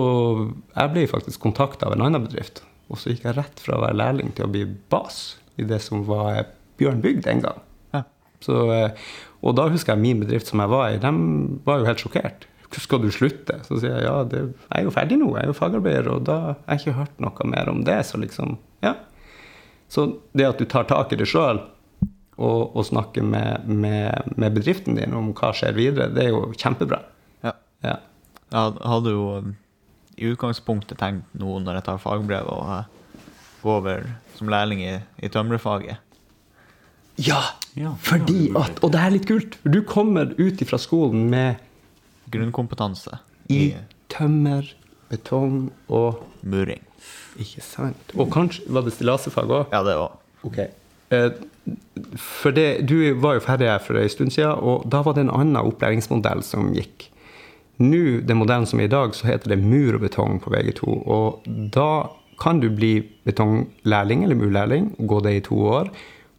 [0.76, 2.64] jeg ble faktisk kontakta av en annen bedrift.
[2.92, 5.80] Og så gikk jeg rett fra å være lærling til å bli bas i det
[5.84, 6.46] som var
[6.80, 7.62] Bjørn Bygg den gang.
[7.94, 8.04] Ja.
[8.44, 9.06] Så, eh,
[9.44, 11.14] og da husker jeg min bedrift som jeg var i, de
[11.68, 12.48] var jo helt sjokkert.
[12.74, 13.60] Skal du slutte?
[13.68, 16.24] Så sier jeg ja, det, jeg er jo ferdig nå, jeg er jo fagarbeider, og
[16.26, 18.00] da har jeg ikke hørt noe mer om det.
[18.10, 18.96] Så liksom, ja.
[19.94, 21.62] Så det at du tar tak i det sjøl
[22.42, 26.48] og, og snakker med, med, med bedriften din om hva skjer videre, det er jo
[26.58, 27.04] kjempebra.
[27.46, 27.54] Ja.
[27.86, 28.00] Ja.
[28.54, 29.54] Jeg hadde jo um,
[30.18, 33.20] i utgangspunktet tenkt nå når jeg tar fagbrev, å uh,
[33.64, 34.06] gå over
[34.38, 35.98] som lærling i, i tømrerfaget.
[37.22, 37.42] Ja,
[37.78, 41.62] Ja, fordi at Og det er litt kult, for du kommer ut fra skolen med
[42.34, 43.18] Grunnkompetanse
[43.50, 43.74] i i
[44.14, 44.66] tømmer,
[45.10, 46.82] betong og muring.
[47.42, 48.14] Ikke sant.
[48.14, 49.74] Og kanskje var det stillasefag òg?
[49.74, 50.20] Ja, det òg.
[50.46, 50.60] Ok.
[51.14, 51.32] Eh,
[52.18, 55.26] For det, du var jo ferdig her for en stund siden, og da var det
[55.26, 57.08] en annen opplæringsmodell som gikk.
[57.82, 60.98] Nå, den modellen som er i dag, så heter det mur og betong på VG2.
[61.10, 62.10] Og da
[62.42, 65.92] kan du bli betonglærling eller murlærling, gå det i to år.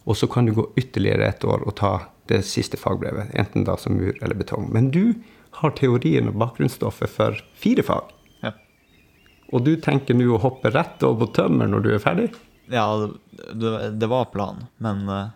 [0.05, 1.93] Og så kan du gå ytterligere et år og ta
[2.29, 4.69] det siste fagbrevet, enten da som mur eller betong.
[4.73, 5.15] Men du
[5.59, 8.11] har teorien og bakgrunnsstoffet for fire fag.
[8.43, 8.51] Ja.
[9.53, 12.29] Og du tenker nå å hoppe rett over på tømmer når du er ferdig?
[12.67, 13.09] ja,
[13.53, 15.29] det, det var planen, men uh,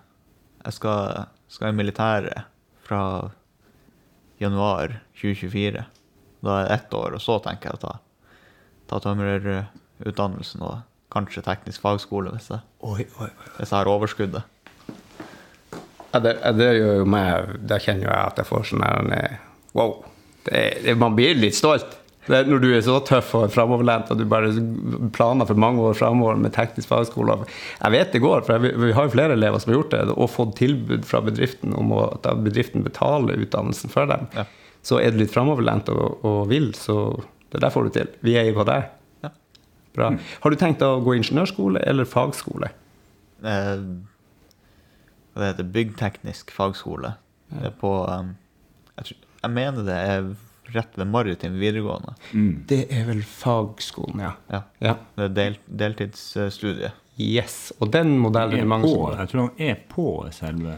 [0.65, 2.47] jeg skal, skal i militæret
[2.85, 3.03] fra
[4.41, 5.85] januar 2024.
[6.45, 7.95] Da er det ett år, og så tenker jeg å ta,
[8.91, 10.79] ta tømrerutdannelsen og
[11.13, 13.51] kanskje teknisk fagskole hvis jeg, Oi, oi, oi.
[13.57, 14.43] hvis jeg har overskuddet.
[16.09, 19.35] Ja, det, det gjør jo meg Da kjenner jeg at jeg får sånn her eh,
[19.77, 19.99] Wow.
[20.47, 21.99] Det, det, man blir litt stolt.
[22.25, 24.49] Det, når du er så tøff og framoverlent og du bare
[25.13, 27.35] planer for mange år framover med teknisk fagskole.
[27.77, 30.01] Jeg vet det går, for jeg, vi har jo flere elever som har gjort det,
[30.15, 34.25] og fått tilbud fra bedriften om å, at bedriften betaler utdannelsen for dem.
[34.37, 34.47] Ja.
[34.85, 36.95] Så er du litt framoverlent og, og vil, så
[37.51, 38.11] det der får du til.
[38.25, 38.91] Vi er jo på deg.
[39.25, 39.33] Ja.
[39.97, 40.11] Bra.
[40.43, 42.71] Har du tenkt å gå ingeniørskole eller fagskole?
[43.43, 43.73] Eh,
[45.39, 47.15] det heter byggteknisk fagskole.
[47.49, 48.35] Det er på um,
[48.97, 50.31] jeg, tror, jeg mener det er
[50.75, 52.13] rett ved maritim videregående.
[52.69, 54.33] Det er vel fagskolen, ja.
[54.53, 54.63] Ja.
[54.83, 54.95] ja.
[55.17, 56.91] Det er del, deltidsstudie.
[57.19, 57.73] Yes.
[57.83, 60.75] Og den modellen er Er det mange på, som jeg tror han er på selve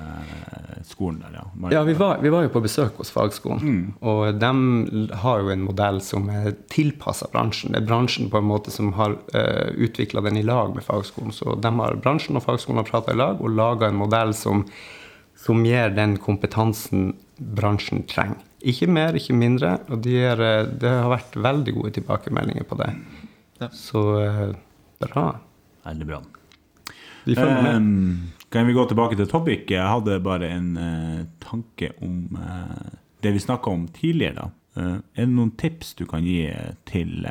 [0.90, 1.44] skolen der, ja.
[1.54, 5.50] Bare- Ja, vi var, vi var jo på besøk hos fagskolen, og de har jo
[5.54, 7.72] en modell som er tilpassa bransjen.
[7.76, 11.32] Det er bransjen på en måte som har uh, utvikla den i lag med fagskolen.
[11.32, 14.66] Så de har, bransjen og fagskolen har prata i lag og laga en modell som,
[15.38, 18.42] som gir den kompetansen bransjen trenger.
[18.62, 19.76] Ikke mer, ikke mindre.
[19.90, 22.92] Og de eh, det har vært veldig gode tilbakemeldinger på det.
[23.62, 23.70] Ja.
[23.74, 24.52] Så uh,
[25.02, 25.30] bra.
[25.86, 26.22] Veldig bra.
[27.24, 27.76] Vi følger med.
[27.76, 28.18] Ehm,
[28.50, 29.70] kan vi gå tilbake til topic?
[29.70, 34.36] Jeg hadde bare en uh, tanke om uh, det vi snakka om tidligere.
[34.36, 34.50] da.
[34.82, 36.48] Eh, er det noen tips du kan gi
[36.88, 37.28] til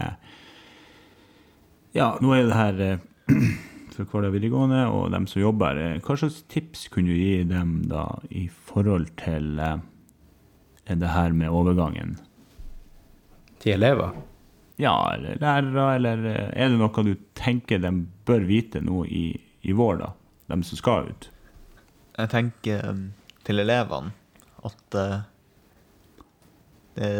[1.97, 2.99] Ja, nå er det her
[3.95, 5.81] for Kvaløya videregående og dem som jobber.
[6.05, 12.19] Hva slags tips kunne du gi dem da i forhold til det her med overgangen?
[13.59, 14.13] Til elever.
[14.81, 17.91] Ja, eller lærere, eller er det noe du tenker de
[18.31, 19.27] bør vite nå i,
[19.67, 20.13] i vår, da?
[20.51, 21.29] De som skal ut?
[22.17, 23.05] Jeg tenker um,
[23.47, 24.13] til elevene
[24.67, 25.21] at eh,
[26.99, 27.11] det,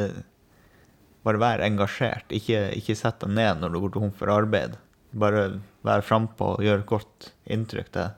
[1.25, 2.33] bare vær engasjert.
[2.35, 4.77] Ikke, ikke sett deg ned når du går tom for arbeid.
[5.11, 8.15] Bare vær frampå og gjør godt inntrykk til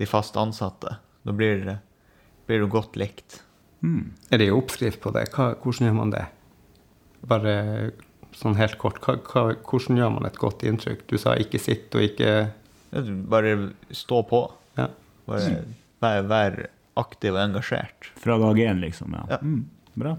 [0.00, 0.98] de fast ansatte.
[1.24, 1.76] Da blir,
[2.48, 3.40] blir du godt likt.
[3.84, 4.14] Mm.
[4.30, 5.28] Er det en oppskrift på det?
[5.34, 6.24] Hva, hvordan gjør man det?
[7.28, 7.54] Bare
[8.38, 9.00] sånn helt kort.
[9.04, 11.06] Hva, hva, hvordan gjør man et godt inntrykk?
[11.10, 12.34] Du sa ikke sitt og ikke
[13.30, 13.56] Bare
[13.90, 14.44] stå på.
[14.78, 14.88] ja.
[15.26, 15.54] Bare
[16.04, 16.58] vær, vær
[17.00, 18.10] aktiv og engasjert.
[18.20, 19.14] Fra dag én, liksom.
[19.16, 19.24] Ja.
[19.32, 19.38] Ja.
[19.42, 19.64] Mm,
[19.98, 20.12] bra.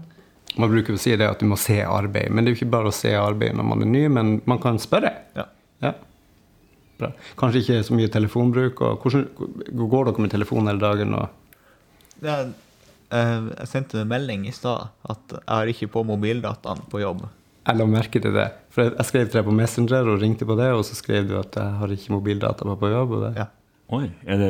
[0.56, 2.28] Man bruker å si det at du må se arbeid.
[2.32, 4.60] Men det er jo ikke bare å se arbeid når man er ny, men man
[4.60, 5.12] kan spørre.
[5.38, 5.46] Ja.
[5.84, 5.92] Ja.
[6.98, 7.10] Bra.
[7.38, 8.80] Kanskje ikke så mye telefonbruk.
[8.84, 9.26] og hvordan
[9.76, 11.14] Går dere med telefon hele dagen?
[11.14, 11.28] Og,
[12.24, 12.38] Ja,
[13.12, 17.26] eh, jeg sendte en melding i stad at jeg har ikke på mobildataen på jobb.
[17.66, 18.46] Jeg la merke til det.
[18.74, 21.36] For jeg, skrev til deg på Messenger og ringte på det, og så skrev du
[21.40, 23.16] at jeg har ikke mobildata på jobb.
[23.18, 23.32] Og det.
[23.42, 23.48] Ja.
[23.96, 24.46] Oi, Er det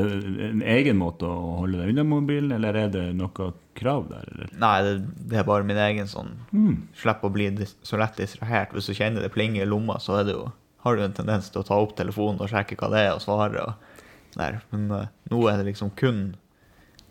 [0.46, 4.31] en egen måte å holde deg unna mobilen, eller er det noe krav der?
[4.33, 4.52] Eller?
[4.62, 4.94] Nei, det,
[5.29, 6.87] det er bare min egen sånn Mm.
[6.96, 7.50] Slipp å bli
[7.85, 8.72] så lett distrahert.
[8.72, 10.46] Hvis du kjenner det plinger i lomma, så er det jo,
[10.87, 13.20] har du en tendens til å ta opp telefonen og sjekke hva det er, og
[13.24, 13.66] svare.
[13.66, 13.96] Og
[14.37, 14.61] der.
[14.72, 16.37] Men uh, nå er det liksom kun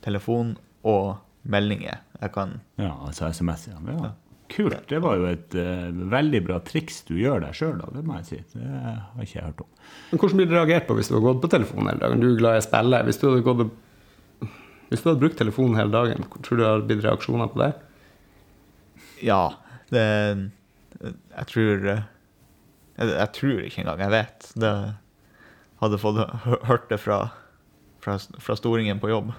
[0.06, 3.80] telefon og meldinger jeg kan Ja, altså SMS, ja.
[3.90, 4.12] ja.
[4.54, 4.84] Kult.
[4.90, 7.90] Det var jo et uh, veldig bra triks du gjør deg sjøl, da.
[7.96, 8.42] Det må jeg si.
[8.54, 9.70] Det har ikke jeg hørt om.
[10.12, 12.22] Men hvordan blir du reagert på hvis du har gått på telefonen hele dagen?
[12.22, 13.02] Du er glad i å spille.
[13.08, 13.64] Hvis du hadde, gått
[14.92, 17.72] hvis du hadde brukt telefonen hele dagen, tror du det hadde blitt reaksjoner på det?
[19.26, 19.42] Ja,
[19.94, 22.04] det Jeg tror jeg,
[22.96, 24.52] jeg tror ikke engang jeg vet.
[24.62, 24.76] Det
[25.82, 26.22] hadde fått
[26.70, 27.20] hørt det fra,
[28.06, 29.32] fra, fra storingen på jobb.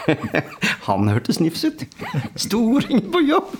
[0.86, 1.82] Han hørtes nifs ut.
[2.34, 3.50] Storing på jobb!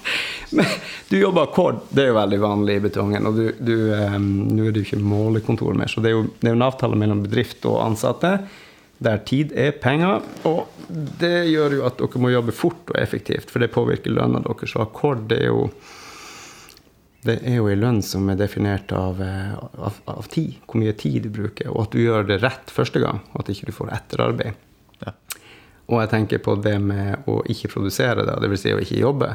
[0.51, 0.67] Men
[1.09, 3.27] du jobber akkord, det er jo veldig vanlig i betongen.
[3.27, 6.29] Og du, du, eh, nå er det jo ikke målekontor mer, så det er jo
[6.31, 8.37] det er jo en avtale mellom bedrift og ansatte.
[9.03, 10.23] Der tid er penger.
[10.47, 10.71] Og
[11.19, 14.77] det gjør jo at dere må jobbe fort og effektivt, for det påvirker lønna deres.
[14.77, 15.67] Så akkord er jo
[17.27, 20.57] det er jo en lønn som er definert av, eh, av, av tid.
[20.65, 23.21] Hvor mye tid du bruker, og at du gjør det rett første gang.
[23.35, 24.63] Og at ikke du får etterarbeid.
[25.05, 25.13] Ja.
[25.91, 28.63] Og jeg tenker på det med å ikke produsere, da, dvs.
[28.63, 29.35] Si å ikke jobbe.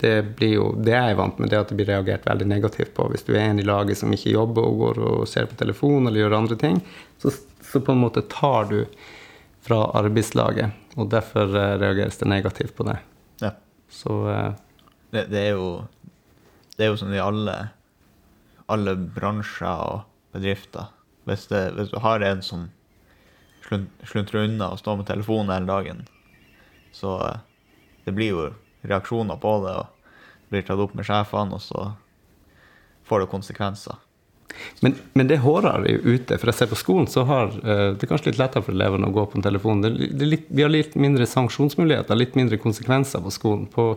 [0.00, 2.94] Det, blir jo, det er jeg vant med, det at det blir reagert veldig negativt
[2.96, 3.08] på.
[3.12, 6.08] Hvis du er en i laget som ikke jobber og går og ser på telefon
[6.08, 6.80] eller gjør andre ting,
[7.20, 7.32] så,
[7.64, 8.78] så på en måte tar du
[9.66, 10.84] fra arbeidslaget.
[10.96, 12.96] Og derfor eh, reageres det negativt på det.
[13.44, 13.52] Ja.
[13.92, 14.54] Så eh,
[15.10, 15.68] Det, det er jo
[16.76, 17.56] Det er jo sånn i alle,
[18.72, 20.92] alle bransjer og bedrifter.
[21.26, 22.68] Hvis, det, hvis du har en som
[23.66, 26.04] slun- sluntrer unna og står med telefonen hele dagen,
[26.94, 27.38] så eh,
[28.06, 28.48] det blir jo
[28.86, 31.88] reaksjoner på det, og blir tatt opp med sjefene, og så
[33.08, 33.96] får det konsekvenser.
[34.80, 36.38] Men, men det er hårdere ute.
[36.38, 39.10] For jeg ser på skolen så har eh, det er kanskje litt lettere for elevene
[39.10, 39.82] å gå på en telefon.
[39.84, 43.66] Det, det litt, vi har litt mindre sanksjonsmuligheter, litt mindre konsekvenser på skolen.
[43.72, 43.94] På,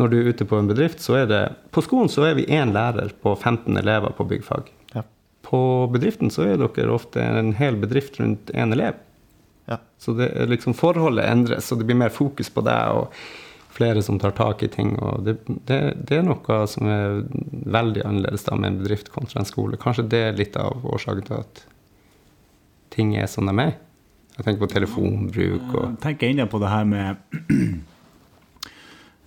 [0.00, 1.42] når du er ute på en bedrift, så er det
[1.74, 4.72] På skolen så er vi én lærer på 15 elever på byggfag.
[4.96, 5.04] Ja.
[5.46, 5.60] På
[5.92, 8.98] bedriften så er dere ofte en hel bedrift rundt én elev.
[9.70, 9.78] Ja.
[10.00, 12.96] Så det er liksom forholdet endres, og det blir mer fokus på deg.
[12.96, 13.14] og
[13.70, 14.96] flere som tar tak i ting.
[14.98, 17.20] og Det, det, det er noe som er
[17.70, 19.78] veldig annerledes da med en bedrift kontra en skole.
[19.80, 21.62] Kanskje det er litt av årsaken til at
[22.90, 23.76] ting er som de er.
[24.36, 27.40] Jeg tenker på telefonbruk og Jeg tenker ennå på det her med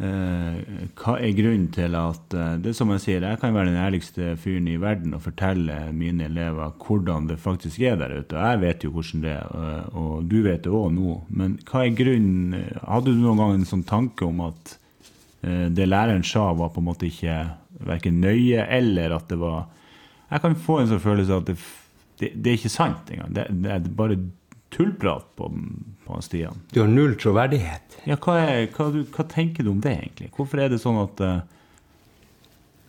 [0.03, 3.79] Hva er grunnen til at eh, Det er som jeg sier, jeg kan være den
[3.81, 8.39] ærligste fyren i verden og fortelle mine elever hvordan det faktisk er der ute.
[8.39, 11.17] Jeg vet jo hvordan det er, eh, og du vet det òg nå.
[11.29, 14.75] Men hva er grunnen Hadde du noen gang en sånn tanke om at
[15.43, 17.37] eh, det læreren sa, var på en måte ikke
[17.83, 19.65] verken nøye, eller at det var
[20.29, 21.57] Jeg kan få en sånn følelse av at det,
[22.19, 23.33] det, det er ikke sant engang.
[23.35, 24.17] Det, det er bare
[24.73, 25.49] tullprat på,
[26.05, 26.61] på Stian.
[26.73, 27.99] Du har null troverdighet.
[28.09, 30.31] Ja, hva, er, hva, du, hva tenker du om det, egentlig?
[30.35, 31.35] Hvorfor er det sånn at uh,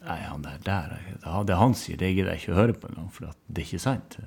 [0.04, 3.12] Nei, han der, der Det han sier, det gidder jeg ikke å høre på engang,
[3.14, 4.18] for at det er ikke sant.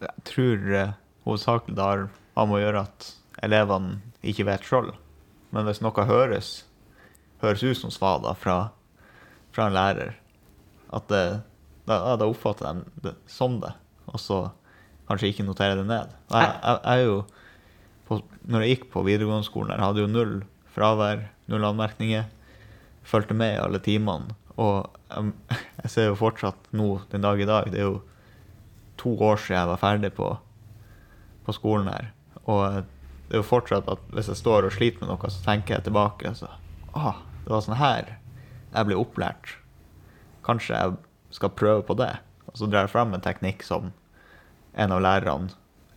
[0.00, 0.94] Jeg tror uh,
[1.26, 2.06] hovedsakelig det har
[2.46, 3.10] med å gjøre at
[3.44, 4.92] elevene ikke vet sjøl.
[5.52, 6.52] Men hvis noe høres,
[7.42, 8.56] høres ut som svader fra,
[9.54, 10.16] fra en lærer,
[10.94, 11.24] at det,
[11.88, 13.72] da, da oppfatter de det som det,
[14.06, 14.40] og så
[15.08, 16.14] kanskje ikke notere det ned.
[16.32, 17.18] Jeg, jeg, jeg jo
[18.06, 20.34] på, når jeg gikk på videregående skolen, der hadde jo null
[20.74, 22.26] fravær, null anmerkninger.
[23.06, 24.36] Fulgte med i alle timene.
[24.56, 25.32] Og jeg,
[25.82, 28.02] jeg ser jo fortsatt nå den dag i dag, det er jo
[29.00, 30.30] to år siden jeg var ferdig på,
[31.46, 32.12] på skolen her.
[32.46, 32.82] Og
[33.26, 35.88] det er jo fortsatt at hvis jeg står og sliter med noe, så tenker jeg
[35.88, 36.32] tilbake.
[36.38, 36.48] Så,
[36.94, 38.14] ah, det var sånn her
[38.76, 39.56] jeg ble opplært.
[40.46, 40.96] Kanskje jeg
[41.34, 42.12] skal prøve på det.
[42.50, 43.90] Og så drar jeg fram en teknikk som
[44.76, 45.52] en av lærerne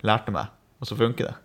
[0.07, 1.37] lærte meg, og så funker det.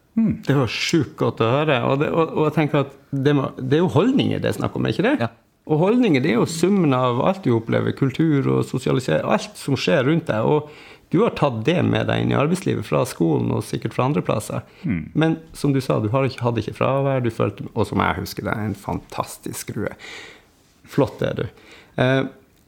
[0.46, 1.80] Det var sjukt godt å høre.
[1.88, 4.58] Og, det, og, og jeg tenker at det, må, det er jo holdninger det er
[4.60, 5.16] snakk om, er ikke det?
[5.26, 5.30] Ja.
[5.64, 9.78] Og holdninger det er jo summen av alt du opplever, kultur og sosialisering, alt som
[9.80, 10.44] skjer rundt deg.
[10.44, 10.68] Og
[11.14, 14.22] du har tatt det med deg inn i arbeidslivet fra skolen og sikkert fra andre
[14.26, 14.62] plasser.
[15.16, 18.20] Men som du sa, du har ikke, hadde ikke fravær, du følte, og som jeg
[18.20, 19.94] husker det, en fantastisk skrue.
[20.90, 21.44] Flott er du.
[22.02, 22.22] Eh,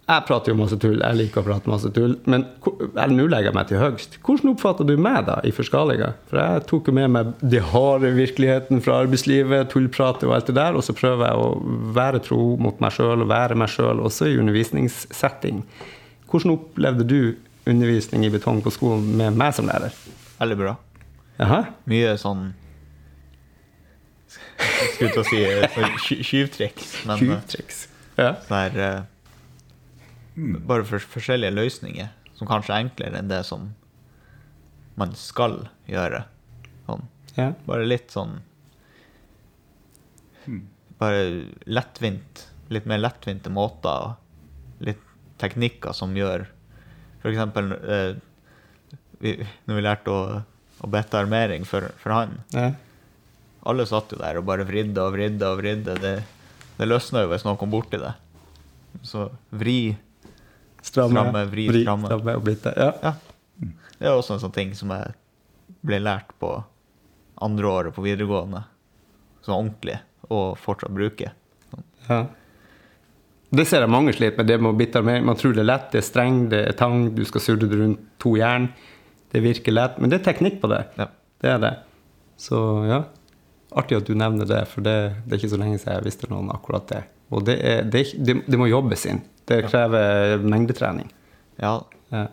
[0.06, 2.44] jeg prater jo masse tull, jeg liker å prate masse tull, men
[3.10, 4.18] nå legger jeg meg til høgst.
[4.22, 6.12] Hvordan oppfatter du meg da i Forskalinga?
[6.30, 10.54] For jeg tok jo med meg det harde virkeligheten fra arbeidslivet, tullpratet og alt det
[10.60, 11.48] der, og så prøver jeg å
[11.98, 15.64] være tro mot meg sjøl og være meg sjøl også i undervisningssetting.
[16.30, 17.18] Hvordan opplevde du
[17.66, 19.90] undervisning i betong på skolen med meg som lærer?
[20.38, 20.76] Veldig bra.
[21.42, 21.64] Aha.
[21.90, 22.52] Mye sånn
[24.94, 27.76] skulle til å si eh, sånn sky- skyvtriks, men eh,
[28.16, 28.30] Ja.
[28.46, 29.00] sånn her eh,
[30.36, 33.70] Bare for, forskjellige løsninger som kanskje er enklere enn det som
[35.00, 36.24] man skal gjøre.
[36.86, 37.06] Sånn.
[37.36, 37.50] ja.
[37.66, 38.38] Bare litt sånn
[41.00, 41.22] Bare
[41.66, 42.46] lettvint.
[42.72, 44.14] Litt mer lettvinte måter.
[44.84, 45.02] Litt
[45.40, 46.46] teknikker som gjør
[47.20, 48.12] For eksempel eh,
[49.20, 49.34] vi,
[49.66, 50.20] når vi lærte å,
[50.84, 52.38] å bette armering for, for han.
[52.56, 52.70] ja.
[53.66, 55.96] Alle satt jo der og bare vridde og vridde og vridde.
[55.98, 56.12] Det,
[56.78, 58.12] det løsna jo hvis noen kom borti det.
[59.02, 59.96] Så vri
[60.86, 62.06] Stramme, Stramme, vri, stramme.
[62.10, 62.72] stramme og bitte.
[62.78, 62.92] Ja.
[63.02, 63.14] Ja.
[63.96, 65.14] Det er også en sånn ting som jeg
[65.86, 66.50] ble lært på
[67.42, 68.62] andre året på videregående.
[69.44, 69.96] Sånn ordentlig,
[70.30, 71.32] og fortsatt bruker.
[72.08, 72.20] Ja.
[73.56, 74.48] Det ser jeg mange sliter med.
[74.50, 75.26] det med å bitte armering.
[75.26, 77.78] Man tror det er lett, det er streng, det er tang, du skal surre det
[77.78, 78.70] rundt to jern.
[79.32, 80.82] Det virker lett, men det er teknikk på det.
[80.98, 81.08] Ja.
[81.42, 81.72] Det er det.
[82.40, 83.02] Så ja,
[83.76, 86.30] artig at du nevner det, for det, det er ikke så lenge siden jeg visste
[86.32, 87.02] noen akkurat det.
[87.34, 89.22] Og det, er, det, er, det, det må jobbes inn.
[89.46, 91.12] Det krever mengdetrening.
[91.62, 91.78] ja.
[92.14, 92.26] Ja.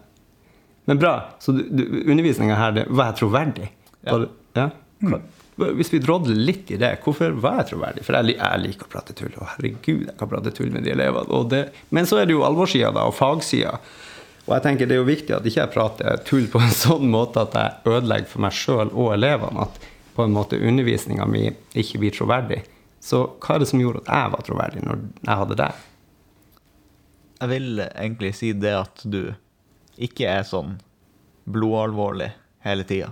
[0.85, 1.13] Men bra.
[1.39, 3.69] Så undervisninga her, det var jeg troverdig?
[4.03, 4.17] Ja.
[4.17, 4.69] Var ja?
[5.55, 8.03] Hvis vi drodler litt i det, hvorfor var jeg troverdig?
[8.03, 10.91] For jeg, jeg liker å prate tull, og herregud, jeg kan prate tull med de
[10.95, 11.61] elevene.
[11.93, 13.77] Men så er det jo alvorssida da, og fagsida.
[14.43, 17.07] Og jeg tenker det er jo viktig at ikke jeg prater tull på en sånn
[17.11, 19.67] måte at jeg ødelegger for meg sjøl og elevene.
[19.69, 21.45] At på en måte undervisninga mi
[21.79, 22.59] ikke blir troverdig.
[23.03, 25.87] Så hva er det som gjorde at jeg var troverdig når jeg hadde deg?
[27.43, 29.33] Jeg vil egentlig si det at du
[30.01, 30.77] ikke er sånn
[31.51, 32.29] blodalvorlig
[32.63, 33.11] hele tida.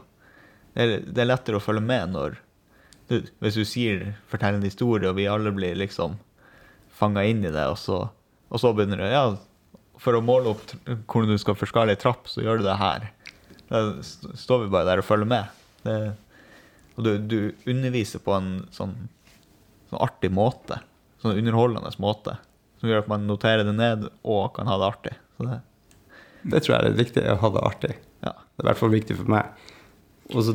[0.74, 2.38] Det, er- er lettere å følge med når
[3.12, 6.14] du, Hvis du sier, forteller en historie, og vi alle blir liksom
[6.96, 7.98] fanga inn i det, og så,
[8.48, 9.24] og så begynner du Ja,
[10.00, 13.10] for å måle opp hvordan du skal forskale ei trapp, så gjør du det her.
[13.68, 15.52] Da står vi bare der og følger med.
[15.84, 15.98] Det,
[16.96, 18.96] og du, du underviser på en sånn,
[19.92, 20.80] sånn artig måte.
[21.22, 22.38] Sånn underholdende måte.
[22.82, 25.14] Som gjør at man noterer det ned og kan ha det artig.
[25.38, 25.60] Så det,
[26.52, 27.94] Det tror jeg er viktig å ha det artig.
[28.26, 28.32] ja.
[28.34, 29.68] Det er i hvert fall viktig for meg.
[30.32, 30.54] Og så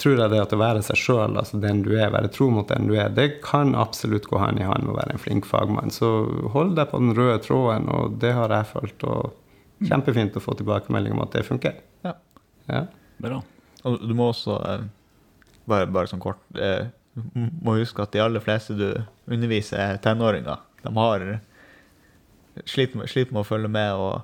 [0.00, 2.66] tror jeg det at å være seg sjøl, altså den du er, være tro mot
[2.70, 5.44] den du er, det kan absolutt gå hånd i hånd med å være en flink
[5.46, 5.92] fagmann.
[5.92, 6.08] Så
[6.54, 9.04] hold deg på den røde tråden, og det har jeg følt.
[9.04, 11.78] Og kjempefint å få tilbakemelding om at det funker.
[12.06, 12.14] ja.
[12.70, 12.86] Ja.
[13.20, 13.40] Bra.
[13.84, 14.84] Og du må også, eh,
[15.68, 16.86] bare, bare sånn kort, eh,
[17.60, 18.86] må huske at de aller fleste du
[19.28, 20.58] underviser er tenåringer.
[20.82, 21.24] De har
[22.68, 24.22] slitt med, sliter med å følge med og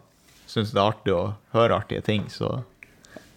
[0.49, 2.29] syns det er artig å høre artige ting.
[2.33, 2.63] Så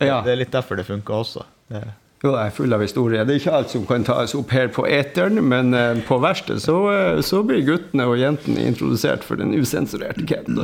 [0.01, 0.21] Ja.
[0.25, 1.45] det er litt derfor det funker også.
[1.69, 1.83] Det,
[2.21, 3.25] Jo, jeg er full av historier.
[3.25, 6.61] Det er ikke alt som kan tas opp her på eteren, men eh, på verkstedet
[6.61, 10.59] så, eh, så blir guttene og jentene introdusert for den usensurerte Ken.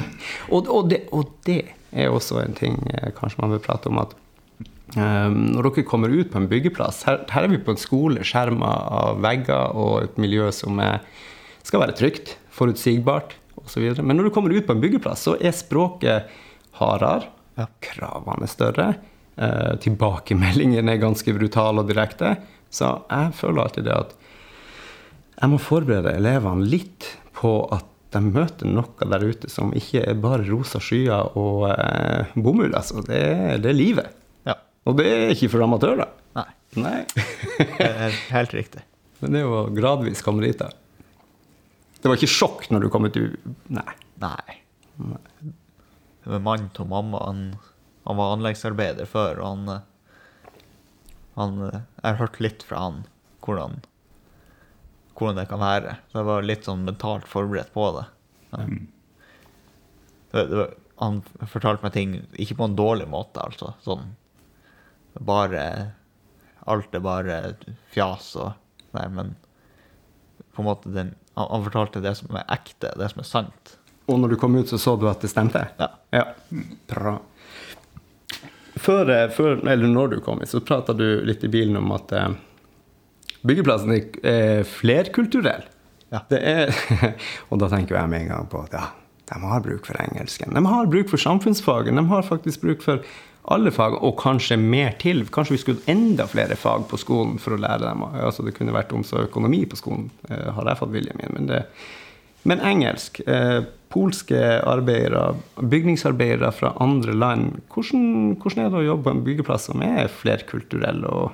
[0.51, 3.97] Og, og, det, og det er også en ting eh, kanskje man bør prate om,
[4.03, 4.13] at
[4.99, 8.21] um, når dere kommer ut på en byggeplass Her, her er vi på en skole
[8.21, 8.69] skjerma
[9.01, 11.01] av vegger og et miljø som er,
[11.65, 13.85] skal være trygt, forutsigbart osv.
[14.03, 16.29] Men når du kommer ut på en byggeplass, så er språket
[16.79, 17.65] hardere, Ja.
[17.81, 18.95] kravene større.
[19.37, 22.35] Eh, tilbakemeldingen er ganske brutale og direkte.
[22.69, 24.15] Så jeg føler alltid det at
[25.41, 27.05] jeg må forberede elevene litt
[27.37, 32.29] på at de møter noe der ute som ikke er bare rosa skyer og eh,
[32.35, 32.73] bomull.
[32.77, 33.01] Altså.
[33.05, 33.19] Det,
[33.61, 34.13] det er livet.
[34.47, 34.55] ja.
[34.87, 36.07] Og det er ikke for amatører.
[36.37, 36.45] Nei,
[36.77, 36.99] Nei.
[37.57, 38.81] det er helt, riktig.
[39.19, 40.57] Men det er jo gradvis komme dit.
[40.61, 40.69] da.
[41.97, 43.17] Det var ikke sjokk når du kom ut
[43.73, 43.93] Nei.
[44.21, 44.57] Nei.
[44.97, 47.21] Det var mannen til mamma.
[47.25, 47.43] Han,
[48.07, 49.83] han var anleggsarbeider før, og han,
[51.37, 53.05] han Jeg har hørt litt fra han
[53.45, 53.79] hvordan,
[55.15, 55.97] hvordan det kan være.
[56.11, 58.05] Så jeg var litt sånn mentalt forberedt på det.
[58.51, 58.65] Ja.
[60.33, 63.73] Det, det var, han fortalte meg ting ikke på en dårlig måte, altså.
[63.85, 64.15] Sånn
[65.17, 65.93] bare
[66.67, 67.35] Alt er bare
[67.93, 68.51] fjas og
[68.95, 69.33] Nei, men
[70.55, 73.75] på en måte den, han, han fortalte det som er ekte, det som er sant.
[74.07, 75.65] Og når du kom ut, så så du at det stemte?
[75.79, 75.89] Ja.
[76.15, 76.25] Ja.
[76.89, 77.17] Bra.
[78.77, 81.91] Før, eh, før, eller når du kom hit, så prata du litt i bilen om
[81.95, 82.29] at eh,
[83.47, 85.65] byggeplassen er- er flerkulturell.
[86.13, 86.21] Ja.
[86.29, 86.71] Det er,
[87.51, 88.85] og da tenker jeg med en gang på at ja,
[89.27, 90.53] de har bruk for engelsken.
[90.55, 91.97] De har bruk for samfunnsfagen.
[91.99, 93.01] De har faktisk bruk for
[93.53, 95.23] alle fag, og kanskje mer til.
[95.31, 98.03] Kanskje vi skulle enda flere fag på skolen for å lære dem.
[98.19, 101.33] Altså, det kunne vært omsorg og økonomi på skolen, eh, har jeg fått viljen min.
[101.37, 101.61] Men, det,
[102.43, 107.61] men engelsk eh, Polske arbeidere, bygningsarbeidere fra andre land.
[107.71, 111.05] Hvordan, hvordan er det å jobbe på en byggeplass som er flerkulturell?
[111.07, 111.31] og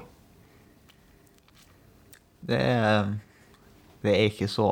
[2.45, 3.09] Det er,
[4.05, 4.69] det er ikke så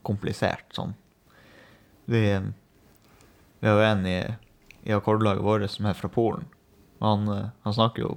[0.00, 0.96] komplisert sånn.
[2.08, 2.24] Vi,
[3.60, 4.18] vi jo en i,
[4.88, 6.48] i akkordlaget vårt som er fra Polen.
[7.04, 8.14] Han, eh, han snakker jo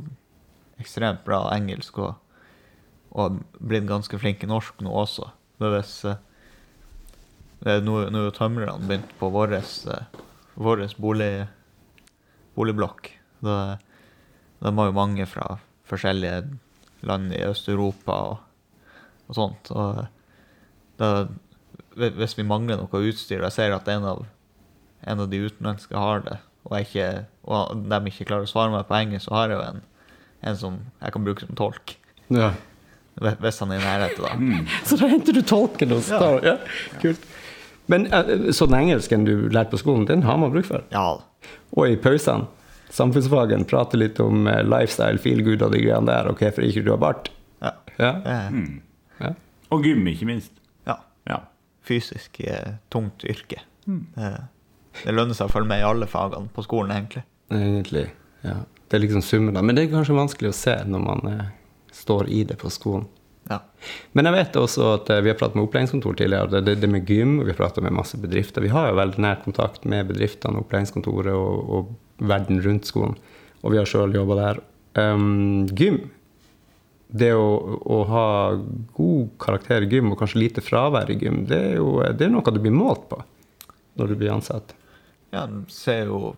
[0.82, 2.16] ekstremt bra engelsk og,
[3.18, 5.30] og blitt ganske flink i norsk nå også.
[5.62, 6.24] Men hvis eh,
[7.66, 9.56] det Nå er jo tømrerne begynt på vår
[11.02, 11.48] bolig,
[12.54, 13.10] boligblokk.
[13.42, 13.56] Det,
[14.62, 15.58] de har jo mange fra
[15.90, 16.44] forskjellige
[17.08, 18.38] land i Øst-Europa og,
[19.28, 19.72] og sånt.
[19.74, 20.06] Og
[21.02, 24.26] det, hvis vi mangler noe utstyr, jeg ser at en av,
[25.02, 26.38] en av de utenlandske har det,
[26.68, 29.58] og, jeg ikke, og de ikke klarer å svare meg på engelsk, så har jeg
[29.58, 29.82] jo en,
[30.52, 31.96] en som jeg kan bruke som tolk.
[32.30, 32.52] Ja.
[33.18, 34.64] Hvis- han er i nærheten, da.
[34.86, 36.20] Så da henter du tolken hos Ja.
[36.38, 36.52] ja.
[36.52, 37.24] ja, kult.
[37.88, 40.84] Men eh, så den engelsken du lærte på skolen, den har man bruk for?
[40.92, 41.16] Ja,
[41.72, 42.46] Og i pausene,
[42.94, 46.84] samfunnsfagen, prate litt om eh, lifestyle, feel good og de greiene der, ok, for ikke
[46.86, 47.32] du har bart?
[47.64, 47.72] ja.
[47.98, 48.12] Ja.
[48.30, 48.52] Er,
[49.24, 49.32] ja.
[49.74, 50.52] Og gym, ikke minst.
[50.86, 51.00] ja.
[51.26, 51.40] Ja.
[51.88, 53.64] Fysisk eh, tungt yrke.
[53.88, 54.34] Det,
[55.04, 57.24] det lønner seg å følge med i alle fagene på skolen, egentlig.
[57.54, 58.08] Egentlig,
[58.46, 58.62] ja.
[58.88, 59.62] Det er liksom summen da.
[59.66, 61.48] Men det er kanskje vanskelig å se når man eh,
[61.96, 63.08] står i det på skolen.
[63.48, 63.62] Ja.
[64.16, 66.52] Men jeg vet også at eh, vi har pratet med opplæringskontor tidligere.
[66.52, 68.64] Det, det, det med gym, og vi har pratet med masse bedrifter.
[68.64, 73.16] Vi har jo veldig nær kontakt med bedriftene, opplæringskontoret og, og verden rundt skolen.
[73.64, 74.62] Og vi har sjøl jobba der.
[74.98, 76.06] Um, gym.
[77.08, 77.48] Det å,
[77.88, 78.28] å ha
[78.98, 82.34] god karakter i gym, og kanskje lite fravær i gym, det er jo det er
[82.34, 83.22] noe du blir målt på
[83.98, 84.76] når du blir ansatt.
[85.38, 86.34] Ja, de ser jo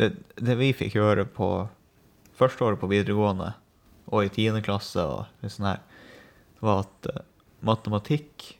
[0.00, 1.48] det, det vi fikk gjøre på
[2.34, 3.52] første året på videregående
[4.08, 5.82] og i tiende klasse og sånn her,
[6.64, 7.22] var at eh,
[7.64, 8.54] matematikk,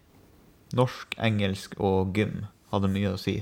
[0.77, 3.39] norsk, engelsk og gym hadde mye å si.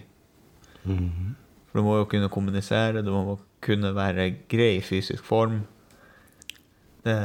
[1.70, 5.62] For du må jo kunne kommunisere, du må kunne være grei i fysisk form.
[7.06, 7.16] Det,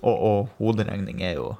[0.00, 1.52] og, og hoderegning er jo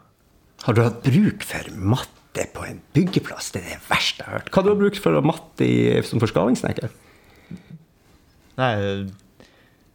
[0.65, 2.18] Har du hatt bruk for matte
[2.55, 3.51] på en byggeplass?
[3.55, 4.51] Det er det verste jeg har hørt.
[4.53, 6.93] Hva har du brukt for matte i, som forskalingssnekker?
[8.59, 8.73] Nei,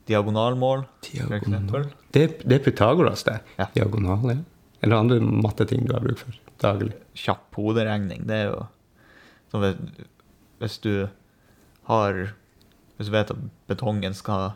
[0.07, 1.89] diagonalmål, Diagonal.
[2.13, 3.39] Det, det er Pythagoras, det.
[3.59, 3.67] Ja.
[3.75, 4.37] Diagonal, ja.
[4.83, 6.93] Eller andre matteting du har bruk for daglig.
[7.15, 8.25] kjapp hoderegning.
[8.27, 8.65] Det er jo
[9.51, 10.07] sånn hvis,
[10.59, 10.93] hvis du
[11.89, 12.33] har
[12.93, 14.51] Hvis du vet at betongen skal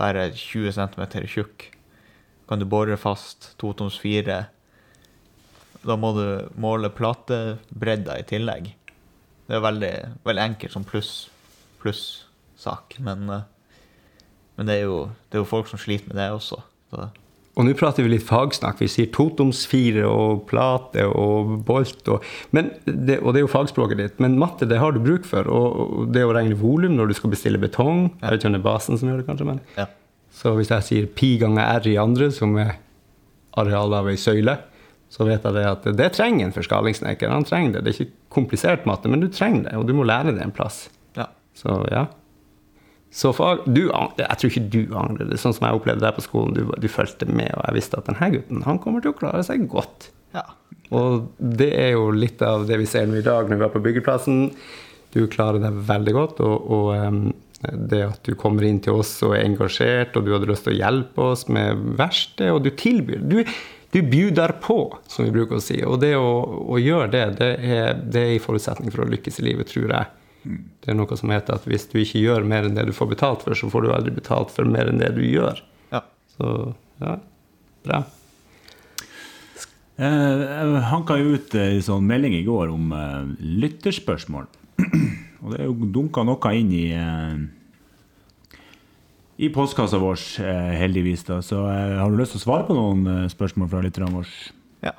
[0.00, 1.66] være 20 cm tjukk,
[2.48, 4.46] kan du bore fast totoms fire.
[5.86, 6.24] Da må du
[6.60, 8.72] måle platebredda i tillegg.
[9.48, 9.94] Det er veldig,
[10.26, 11.30] veldig enkelt som pluss
[11.80, 13.46] pluss-sak, men, eh,
[14.58, 14.98] men det, er jo,
[15.30, 16.60] det er jo folk som sliter med det også.
[16.92, 17.06] Så.
[17.58, 18.78] Og nå prater vi litt fagsnakk.
[18.80, 22.02] Vi sier totomsfire og plate og bolt.
[22.12, 22.26] Og,
[22.56, 24.20] men det, og det er jo fagspråket ditt.
[24.22, 25.48] Men matte det har du bruk for.
[25.50, 28.62] Og, det å regne volum når du skal bestille betong Jeg vet ikke om det
[28.62, 29.48] er basen som gjør det, kanskje.
[29.48, 29.64] men...
[29.78, 29.88] Ja.
[30.30, 32.76] Så hvis jeg sier pi ganger r i andre, som er
[33.58, 34.54] arealet av ei søyle,
[35.10, 37.32] så vet jeg det at det trenger en forskalingssnekker.
[37.32, 37.82] Han trenger det.
[37.84, 40.54] Det er ikke komplisert matte, men du trenger det, og du må lære det en
[40.54, 40.84] plass.
[41.18, 41.26] ja.
[41.58, 42.06] Så ja.
[43.10, 45.40] Så fag, du, jeg tror ikke du angrer det.
[45.42, 48.06] Sånn som jeg opplevde det på skolen, du, du fulgte med, og jeg visste at
[48.06, 50.12] denne gutten han kommer til å klare seg godt.
[50.36, 50.46] ja.
[50.94, 53.74] Og det er jo litt av det vi ser nå i dag når vi er
[53.74, 54.40] på byggeplassen.
[55.14, 57.20] Du klarer deg veldig godt, og, og um,
[57.90, 60.74] det at du kommer inn til oss og er engasjert, og du hadde lyst til
[60.74, 63.38] å hjelpe oss med verkstedet, og du tilbyr Du,
[63.90, 64.78] du bjuder på,
[65.10, 65.80] som vi bruker å si.
[65.82, 66.28] Og det å,
[66.70, 69.90] å gjøre det, det er, det er en forutsetning for å lykkes i livet, tror
[69.90, 70.12] jeg.
[70.80, 73.10] Det er noe som heter at hvis du ikke gjør mer enn det du får
[73.10, 75.60] betalt for, så får du aldri betalt for mer enn det du gjør.
[75.92, 76.04] ja.
[76.36, 76.54] Så
[77.02, 77.16] ja,
[77.84, 77.98] bra.
[80.00, 83.24] Eh, Jeg hanka jo ut en sånn melding i går om eh,
[83.64, 84.46] lytterspørsmål.
[85.42, 87.34] Og det er jo dunka noe inn i eh,
[89.40, 91.24] i postkassa vår, eh, heldigvis.
[91.24, 91.42] da.
[91.42, 94.34] Så eh, har du lyst til å svare på noen eh, spørsmål fra lytterne våre?
[94.84, 94.92] ja.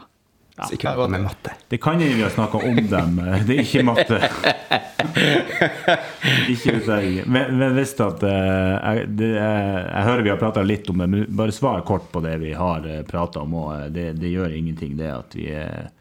[0.68, 1.54] Sikkert ikke vær med matte.
[1.70, 3.22] Det kan hende vi har snakka om dem.
[3.48, 4.18] Det er ikke matte.
[6.54, 10.66] ikke hvis jeg Men, men hvis at eh, jeg, det, jeg hører vi har prata
[10.66, 13.58] litt om det, men bare svar kort på det vi har prata om.
[13.62, 15.92] Og det, det gjør ingenting, det at vi er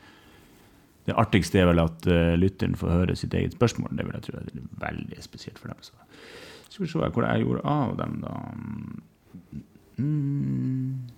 [1.09, 2.07] Det artigste er vel at
[2.41, 3.93] lytteren får høre sitt eget spørsmål.
[3.97, 5.85] Det vil jeg tro er veldig spesielt for dem.
[5.85, 6.00] Så
[6.89, 8.35] skal vi se hvor jeg gjorde av dem, da.
[10.01, 11.11] Mm.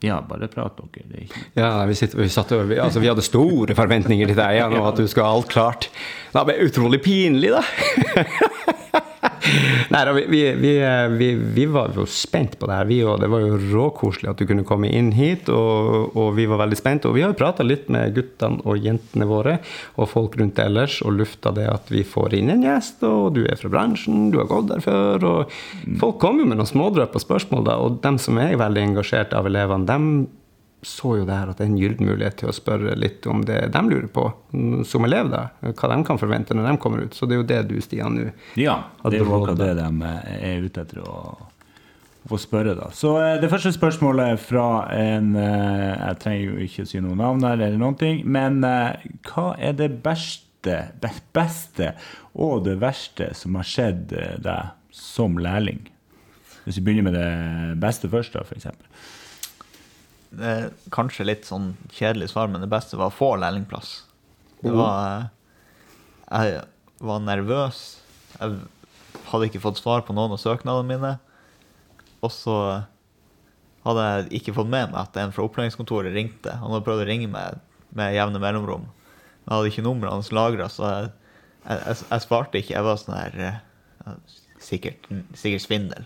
[0.00, 1.04] Ja, bare prat dere.
[1.10, 4.56] Det ikke Ja, vi, sitter, vi, satt, vi, altså, vi hadde store forventninger til deg
[4.56, 5.90] ja, nå, at du skal ha alt klart.
[6.32, 9.04] Det ble utrolig pinlig, da.
[9.92, 10.72] Nei da, vi, vi, vi,
[11.16, 13.20] vi, vi var jo spent på det her, vi òg.
[13.22, 16.78] Det var jo råkoselig at du kunne komme inn hit, og, og vi var veldig
[16.78, 17.08] spent.
[17.08, 19.58] Og vi har jo prata litt med guttene og jentene våre
[19.96, 23.44] og folk rundt ellers og lufta det at vi får inn en gjest, og du
[23.46, 25.28] er fra bransjen, du har gått der før.
[25.30, 25.56] Og
[26.02, 29.34] folk kom jo med noen smådrøp og spørsmål, da, og dem som er veldig engasjert
[29.36, 30.12] av elevene, dem
[30.82, 33.42] så jo det her at det er en gyllen mulighet til å spørre litt om
[33.44, 34.24] det de lurer på
[34.88, 35.42] som elev, da.
[35.68, 37.14] Hva de kan forvente når de kommer ut.
[37.18, 40.12] Så det er jo det du, Stian, nå Ja, det er jo akkurat det de
[40.40, 41.16] er ute etter å
[42.30, 42.88] få spørre, da.
[42.96, 47.44] Så eh, det første spørsmålet fra en eh, Jeg trenger jo ikke si noe navn
[47.48, 51.94] her eller noen ting, men eh, hva er det beste, be- beste
[52.36, 55.86] og det verste som har skjedd eh, deg som lærling?
[56.66, 58.84] Hvis vi begynner med det beste først, da, eksempel.
[60.30, 63.94] Det er kanskje litt sånn kjedelig svar, men det beste var å få lærlingplass.
[64.60, 65.24] Det var
[66.30, 66.60] eh, Jeg
[67.02, 67.80] var nervøs.
[68.36, 68.60] Jeg
[69.32, 71.12] hadde ikke fått svar på noen av søknadene mine.
[72.20, 72.56] Og så
[73.86, 76.52] hadde jeg ikke fått med meg at en fra opplæringskontoret ringte.
[76.60, 77.58] Han hadde prøvd å ringe meg
[77.96, 78.84] med jevne mellomrom.
[79.46, 81.10] Jeg hadde ikke nummeret hans lagra, så jeg,
[81.64, 82.76] jeg, jeg svarte ikke.
[82.76, 83.58] Jeg var sånn her eh,
[84.60, 85.06] Sikkert,
[85.40, 86.04] sikkert svindel.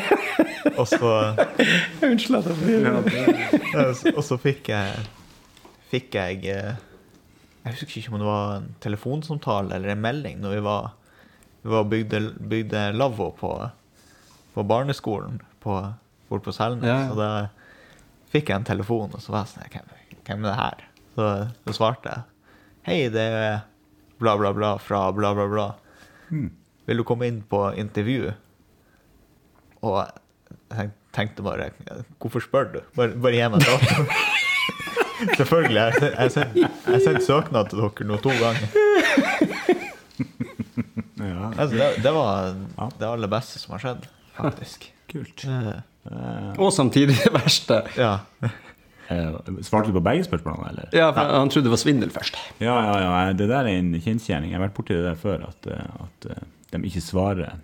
[0.76, 1.10] og så
[2.04, 2.48] Unnskyld at
[3.14, 5.04] jeg s- Og så fikk jeg
[5.90, 6.74] Fikk jeg eh,
[7.64, 10.90] Jeg husker ikke om det var en telefonsamtale eller en melding når vi var
[11.62, 12.20] Vi var bygde,
[12.52, 13.52] bygde lavvo på,
[14.54, 15.74] på barneskolen på,
[16.30, 16.86] bort på Selnes.
[16.88, 17.10] Ja, ja.
[17.12, 17.30] Og da
[18.32, 19.90] fikk jeg en telefon, og så var jeg sånn Hvem,
[20.24, 20.86] hvem er det her?
[21.16, 21.26] Så,
[21.66, 22.22] så svarte jeg
[22.88, 23.58] Hei, det er
[24.22, 25.66] bla, bla, bla fra bla, bla, bla.
[26.88, 28.32] Vil du komme inn på intervju?
[29.84, 29.98] Og
[30.70, 31.70] jeg tenkte bare
[32.22, 32.80] Hvorfor spør du?
[32.96, 34.06] Bare, bare gi meg datoen.
[35.36, 35.80] Selvfølgelig.
[35.80, 38.68] Jeg jeg jeg sendte søknad til dere nå to ganger.
[41.20, 42.54] Ja, Altså, det, det var
[42.98, 44.06] det aller beste som har skjedd,
[44.38, 44.86] faktisk.
[45.10, 45.44] kult.
[45.44, 47.82] Eh, Og samtidig det verste.
[48.00, 48.18] Ja.
[49.10, 49.32] Eh,
[49.66, 50.92] Svarte du på begge spørsmålene, eller?
[50.94, 52.36] Ja, for han trodde det var svindel først.
[52.62, 53.32] Ja, ja, ja.
[53.34, 54.52] Det der er en kjensgjerning.
[54.52, 57.56] Jeg har vært borti det der før, at, eh, at eh, de ikke svarer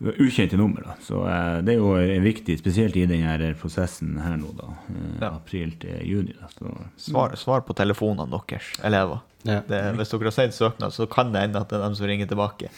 [0.00, 0.82] ukjente nummer.
[0.84, 0.94] Da.
[1.00, 4.68] Så eh, det er jo eh, viktig, spesielt i denne prosessen her nå, da.
[4.92, 5.30] eh, Ja.
[5.38, 6.34] April til juni.
[6.40, 6.50] Da.
[6.52, 6.74] Så,
[7.10, 9.22] Svar, svar på telefonene deres, elever.
[9.46, 9.60] Ja.
[9.68, 12.06] Det, hvis dere har sendt søknad, så kan det hende at det er dem som
[12.10, 12.68] ringer tilbake.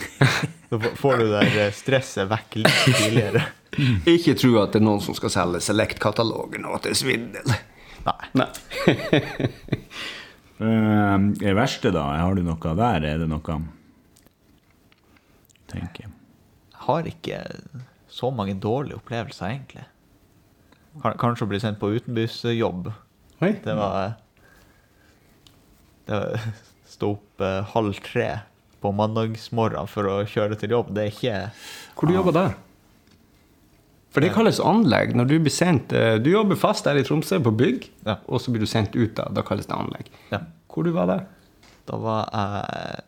[0.69, 3.47] Så får- du det eh, stresset vekk litt tidligere.
[4.15, 7.57] Ikke tro at det er noen som skal selge Select-katalogen, og at det er svindel.
[8.07, 8.31] Nei.
[8.39, 8.49] Nei.
[10.59, 12.01] Eh, det verste, da?
[12.19, 13.05] Har du noe der?
[13.07, 13.59] Er det noe
[15.71, 16.11] tenker jeg.
[16.89, 17.43] Har ikke
[18.09, 19.85] så mange dårlige opplevelser, egentlig.
[21.21, 22.89] Kanskje å bli sendt på utenbysjobb.
[23.45, 23.53] Oi.
[23.63, 24.15] Det var
[26.09, 26.47] Det var
[26.89, 28.31] Stå opp eh, halv tre
[28.81, 30.95] på mandagsmorgen for å kjøre til jobb.
[30.97, 31.37] Det er ikke
[31.99, 32.55] Hvor du jobber der?
[34.09, 35.13] For det kalles anlegg.
[35.19, 38.17] Når du blir sendt eh, Du jobber fast der i Tromsø på bygg, Ja.
[38.27, 39.29] og så blir du sendt ut da.
[39.37, 40.09] Da kalles det anlegg.
[40.33, 40.41] Ja.
[40.73, 41.27] Hvor du var der?
[41.91, 43.05] Da var jeg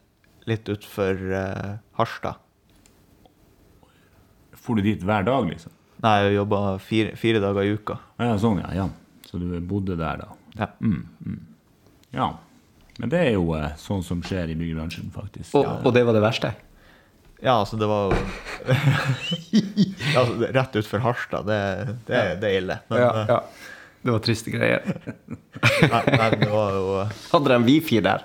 [0.50, 2.38] litt utfor uh, Harstad.
[4.70, 5.72] For du dit hver dag, liksom?
[6.04, 7.96] Nei, jeg jobba fire, fire dager i uka.
[8.22, 8.68] Ja, sånn, ja.
[8.76, 8.84] ja.
[9.26, 10.28] Så du bodde der, da?
[10.60, 10.68] Ja.
[12.14, 12.28] Ja.
[13.02, 15.56] Men det er jo eh, sånn som skjer i byggebransjen, faktisk.
[15.58, 16.52] Og, og det var det verste?
[17.42, 18.14] Ja, altså, det var
[19.50, 21.60] ja, altså, Rett utfor Harstad, det,
[22.06, 22.78] det, det er ille.
[22.92, 23.76] Men Ja, eh, ja.
[24.00, 24.86] Det var triste greier.
[25.92, 26.84] nei, nei, det var jo
[27.34, 28.22] Hadde de wifi der?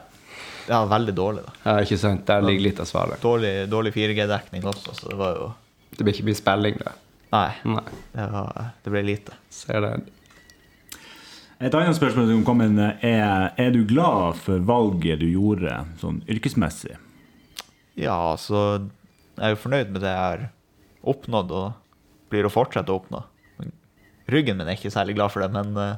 [0.70, 1.58] ja, veldig dårlig, da.
[1.66, 2.24] Ja, ikke sant.
[2.30, 3.20] Der ligger litt av svaret.
[3.22, 5.50] Dårlig, dårlig 4G-dekning også, så det var jo
[5.96, 6.94] Det blir ikke mye spilling det.
[7.32, 7.84] Nei, Nei,
[8.14, 9.34] det, var, det ble lite.
[9.52, 9.94] ser det.
[11.64, 16.22] Et annet spørsmål som kom inn, er er du glad for valget du gjorde sånn
[16.28, 16.98] yrkesmessig?
[17.96, 18.62] Ja, så
[19.38, 20.44] jeg er jo fornøyd med det jeg har
[21.08, 21.74] oppnådd, og
[22.32, 23.24] blir å fortsette å oppnå.
[24.28, 25.96] Ryggen min er ikke særlig glad for det, men eh,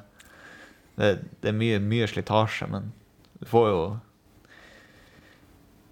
[0.99, 2.67] det, det er mye, mye slitasje.
[2.69, 2.91] Men
[3.39, 3.81] du får jo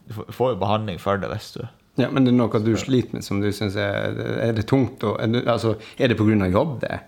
[0.07, 1.63] Du får- får jo behandling for det hvis du
[1.95, 5.03] Ja, Men det er noe du sliter med som du syns er Er det tungt?
[5.03, 6.49] Og, er det, altså, er det pga.
[6.51, 6.99] jobb, det?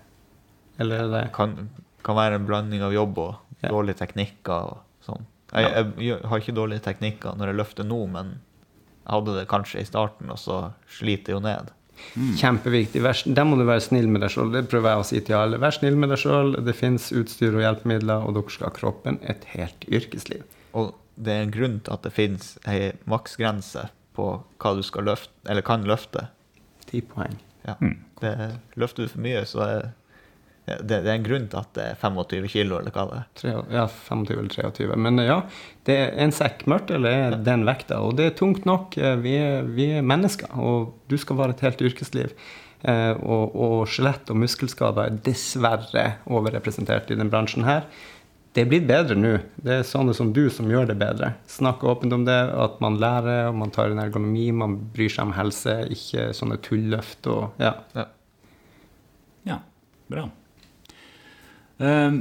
[0.79, 1.69] Eller er det kan,
[2.03, 3.71] kan være en blanding av jobb og Ja.
[3.73, 5.23] dårlige teknikker og sånn.
[5.51, 8.27] Jeg, jeg, jeg, har ikke dårlige teknikker når jeg løfter nå, men
[9.01, 10.57] jeg hadde det kanskje i starten, og så
[10.99, 11.71] sliter jeg jo ned.
[12.37, 13.01] Kjempeviktig.
[13.01, 14.51] Vær, der må du være snill med deg sjøl.
[14.53, 15.57] Det prøver jeg å si til alle.
[15.57, 16.53] Vær snill med deg sjøl.
[16.67, 20.43] Det fins utstyr og hjelpemidler, og dere skal ha kroppen et helt yrkesliv.
[20.77, 23.87] Og det er en grunn til at det finnes ei maksgrense
[24.17, 26.27] på hva du skal løfte, eller kan løfte.
[26.89, 27.37] Ti poeng.
[27.67, 27.77] Ja.
[28.21, 28.33] Det,
[28.79, 29.87] løfter du for mye, så er,
[30.67, 33.59] det, det er en grunn til at det er 25 kilo, eller hva det er.
[33.75, 34.97] Ja, 25 eller 23.
[35.05, 35.41] Men ja,
[35.87, 38.97] det er en sekk mørtel er den vekta, og det er tungt nok.
[38.99, 42.33] Eh, Vi er, vi er mennesker, og du skal være et helt yrkesliv.
[42.87, 47.87] Eh, og, og skjelett- og muskelskader er dessverre overrepresentert i denne bransjen her.
[48.57, 49.35] Det er blitt bedre nå.
[49.61, 51.27] Det er sånne som du som gjør det bedre.
[51.45, 55.27] Snakke åpent om det, at man lærer, og man tar en ergonomi, man bryr seg
[55.27, 57.75] om helse, ikke sånne tulløft og ja.
[57.93, 58.05] Ja.
[59.45, 59.57] Ja,
[60.09, 60.23] bra.
[61.77, 62.17] Eh,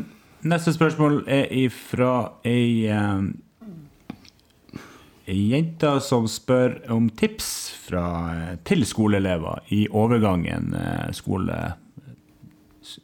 [0.52, 2.12] neste spørsmål er ifra
[2.44, 3.24] ei, eh,
[5.32, 7.48] jente som spør om tips
[7.86, 8.04] fra,
[8.68, 10.76] til skoleelever i overgangen
[11.16, 11.80] skolelærling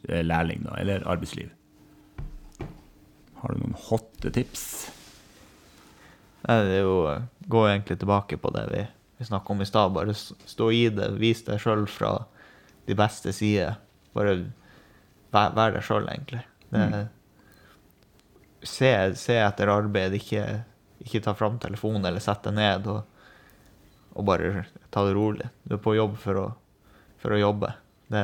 [0.05, 1.49] eh, lærling da, eller arbeidsliv.
[3.43, 4.67] Har du noen hotte tips?
[6.47, 6.99] Nei, det er jo
[7.51, 8.83] Gå egentlig tilbake på det vi,
[9.19, 9.91] vi snakka om i stad.
[9.91, 11.09] Bare stå i det.
[11.19, 12.13] Vis deg sjøl fra
[12.87, 13.75] de beste sider.
[14.15, 14.37] Bare
[15.33, 16.39] vær, vær deg sjøl, egentlig.
[16.71, 17.01] Det,
[18.63, 20.15] se, se etter arbeid.
[20.15, 20.45] Ikke,
[21.03, 23.03] ikke ta fram telefonen eller sett deg ned og,
[24.15, 25.51] og bare ta det rolig.
[25.67, 26.47] Du er på jobb for å,
[27.19, 27.73] for å jobbe.
[28.07, 28.23] Det,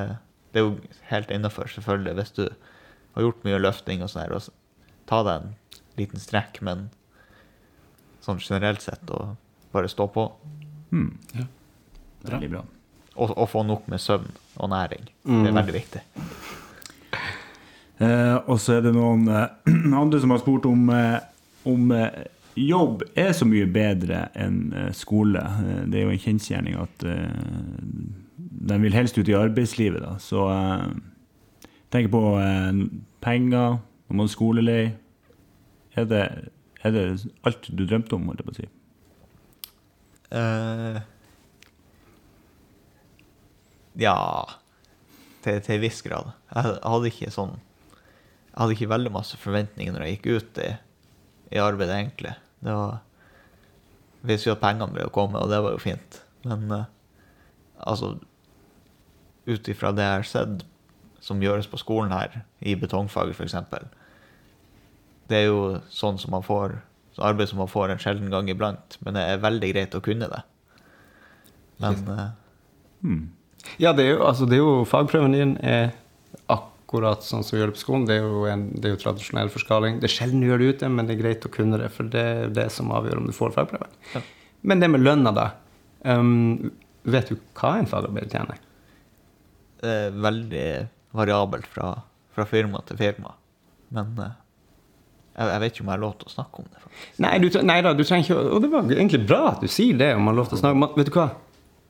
[0.54, 4.40] det er jo helt innafor, selvfølgelig, hvis du har gjort mye løfting og sånn her.
[4.40, 4.48] og
[5.10, 5.54] Ta deg en
[5.98, 6.88] liten strekk, men
[8.24, 9.32] sånn generelt sett, å
[9.74, 10.28] bare stå på.
[10.94, 11.12] Mm.
[11.38, 11.46] Ja.
[12.30, 12.62] Veldig bra.
[13.20, 14.30] Og, og få nok med søvn
[14.60, 15.08] og næring.
[15.26, 15.56] Det er Mm.
[15.60, 16.02] veldig viktig.
[18.00, 19.48] Eh, og så er det noen eh,
[20.02, 21.18] andre som har spurt om, eh,
[21.68, 22.22] om eh,
[22.60, 25.42] jobb er så mye bedre enn eh, skole.
[25.44, 27.44] Eh, det er jo en kjensgjerning at eh,
[28.70, 30.00] de vil helst ut i arbeidslivet.
[30.06, 30.14] Da.
[30.24, 30.88] Så eh,
[31.92, 32.72] tenk på eh,
[33.26, 34.82] penger, når man skolelei.
[35.98, 36.24] Er det,
[36.84, 37.06] er det
[37.48, 38.70] alt du drømte om, holdt jeg på å si?
[40.30, 41.00] Uh,
[43.98, 44.16] ja
[45.44, 46.32] til, til en viss grad.
[46.54, 50.70] Jeg hadde ikke sånn Jeg hadde ikke veldig masse forventninger når jeg gikk ut i,
[51.56, 52.36] i arbeidet, egentlig.
[52.64, 53.00] Det var
[54.20, 56.18] Visste jo at pengene ble å komme, og det var jo fint.
[56.44, 56.90] Men uh,
[57.80, 58.18] altså
[59.50, 60.66] Ut ifra det jeg har sett
[61.24, 63.56] som gjøres på skolen her, i betongfaget f.eks.
[65.30, 65.62] Det er jo
[65.94, 66.80] sånn som man får
[67.16, 70.04] så arbeid som man får en sjelden gang iblant, men det er veldig greit å
[70.04, 70.44] kunne det.
[71.84, 72.28] Men eh,
[73.00, 73.30] Hmm.
[73.80, 75.94] Ja, det er jo, altså, det er jo fagprøven din er
[76.52, 78.08] akkurat sånn som vi gjør det på skolen.
[78.10, 80.02] Det er jo, en, det er jo tradisjonell forskaling.
[80.02, 82.10] Det er sjelden du gjør det ute, men det er greit å kunne det, for
[82.12, 83.94] det er det som avgjør om du får fagprøven.
[84.16, 84.24] Ja.
[84.68, 85.46] Men det med lønna, da.
[86.04, 86.74] Um,
[87.08, 88.60] vet du hva en fagarbeider tjener?
[89.80, 90.70] det er veldig
[91.16, 91.94] variabelt fra,
[92.36, 93.32] fra firma til firma.
[93.96, 94.34] Men eh,
[95.40, 96.84] jeg, jeg vet ikke om jeg har lov til å snakke om det.
[96.84, 97.20] faktisk.
[97.24, 100.00] Nei, du, nei da, du trenger ikke Og det var egentlig bra at du sier
[100.00, 100.82] det, om man har lov til å snakke.
[100.84, 101.28] Man, vet du hva?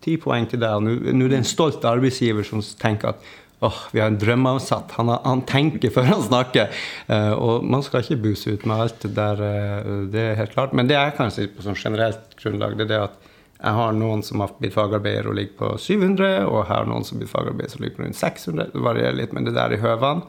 [0.05, 0.89] Ti poeng til deg.
[0.89, 3.29] Nå er det en stolt arbeidsgiver som tenker at
[3.65, 4.93] åh, vi har en drømmeansatt.
[4.95, 6.69] Han, han tenker før han snakker.
[7.09, 9.41] Uh, og man skal ikke buse ut med alt det der.
[9.41, 10.75] uh, det er helt klart.
[10.77, 13.17] Men det jeg kan si på sånn generelt grunnlag, det er det at
[13.59, 17.03] jeg har noen som har blitt fagarbeider og ligger på 700, og jeg har noen
[17.03, 18.69] som har blitt fagarbeider som ligger på rundt 600.
[18.71, 20.23] Det varierer litt, men det der i høvene.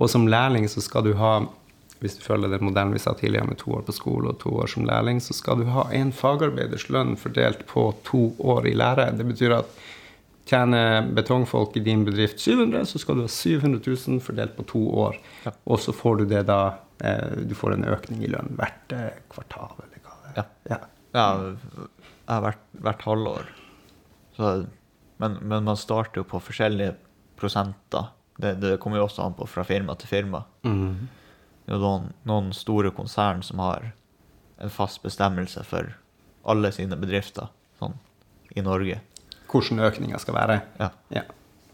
[0.00, 1.34] Og som lærling så skal du ha
[2.02, 4.50] hvis du følger den modellen vi sa tidligere med to år på skole og to
[4.58, 8.74] år som lærling, så skal du ha en fagarbeiders lønn fordelt på to år i
[8.74, 9.12] lære.
[9.18, 9.76] Det betyr at
[10.50, 14.82] tjener betongfolk i din bedrift 700, så skal du ha 700 000 fordelt på to
[15.04, 15.20] år.
[15.46, 15.54] Ja.
[15.64, 16.60] Og så får du det da
[16.98, 20.50] eh, Du får en økning i lønn hvert eh, kvartal, eller hva det er.
[20.74, 20.80] Ja.
[21.12, 21.30] Ja.
[22.26, 23.48] Ja, hvert, hvert halvår.
[24.36, 24.52] Så,
[25.22, 26.96] men, men man starter jo på forskjellige
[27.38, 28.10] prosenter.
[28.40, 30.42] Det, det kommer jo også an på fra firma til firma.
[30.66, 31.10] Mhm.
[31.66, 33.92] Det er noen, noen store konsern som har
[34.62, 35.94] en fast bestemmelse for
[36.48, 37.94] alle sine bedrifter sånn,
[38.54, 38.98] i Norge.
[39.52, 40.58] Hvordan økninga skal være.
[40.80, 40.90] Ja.
[41.14, 41.24] Ja.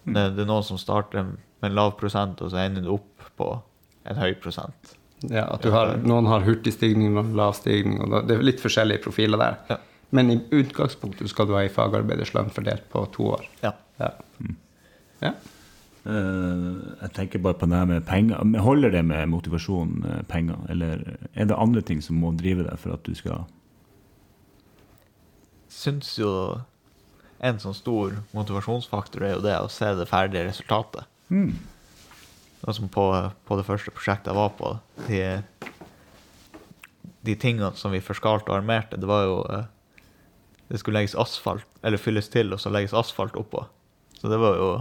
[0.05, 3.29] Det, det er noen som starter med en lav prosent, og så ender du opp
[3.39, 3.51] på
[4.09, 4.95] en høy prosent.
[5.27, 8.01] Ja, at du har, noen har hurtig stigning, noen lav stigning.
[8.05, 9.59] og Det er litt forskjellige profiler der.
[9.73, 9.79] Ja.
[10.15, 13.49] Men i utgangspunktet skal du ha ei fagarbeiderslønn fordelt på to år.
[13.65, 13.75] Ja.
[14.01, 14.13] Ja.
[15.25, 15.33] ja.
[16.09, 18.41] Eh, jeg tenker bare på det med penger.
[18.65, 20.57] Holder det med motivasjon, eh, penger?
[20.73, 23.45] Eller er det andre ting som må drive deg for at du skal
[25.69, 26.31] Syns jo
[27.45, 31.05] en sånn stor motivasjonsfaktor er jo det å se det ferdige resultatet.
[31.29, 31.53] mm.
[32.67, 34.73] Altså på, på det første prosjektet jeg var på.
[35.07, 35.21] De,
[37.23, 39.69] de tingene som vi forskalte og armerte, det var jo eh,
[40.69, 43.63] Det skulle legges asfalt, eller fylles til, og så legges asfalt oppå.
[44.19, 44.73] Så det var jo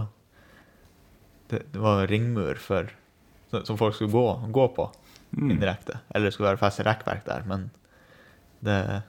[1.48, 2.88] Det, det var en ringmur for,
[3.50, 4.90] som- folk skulle gå, gå på
[5.36, 5.50] Mm.
[5.50, 5.98] indirekte.
[6.14, 7.70] Eller det skulle være fest rekkverk der, men
[8.64, 9.02] det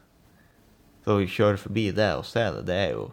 [1.05, 3.05] Så å kjøre forbi det og se det, det er jo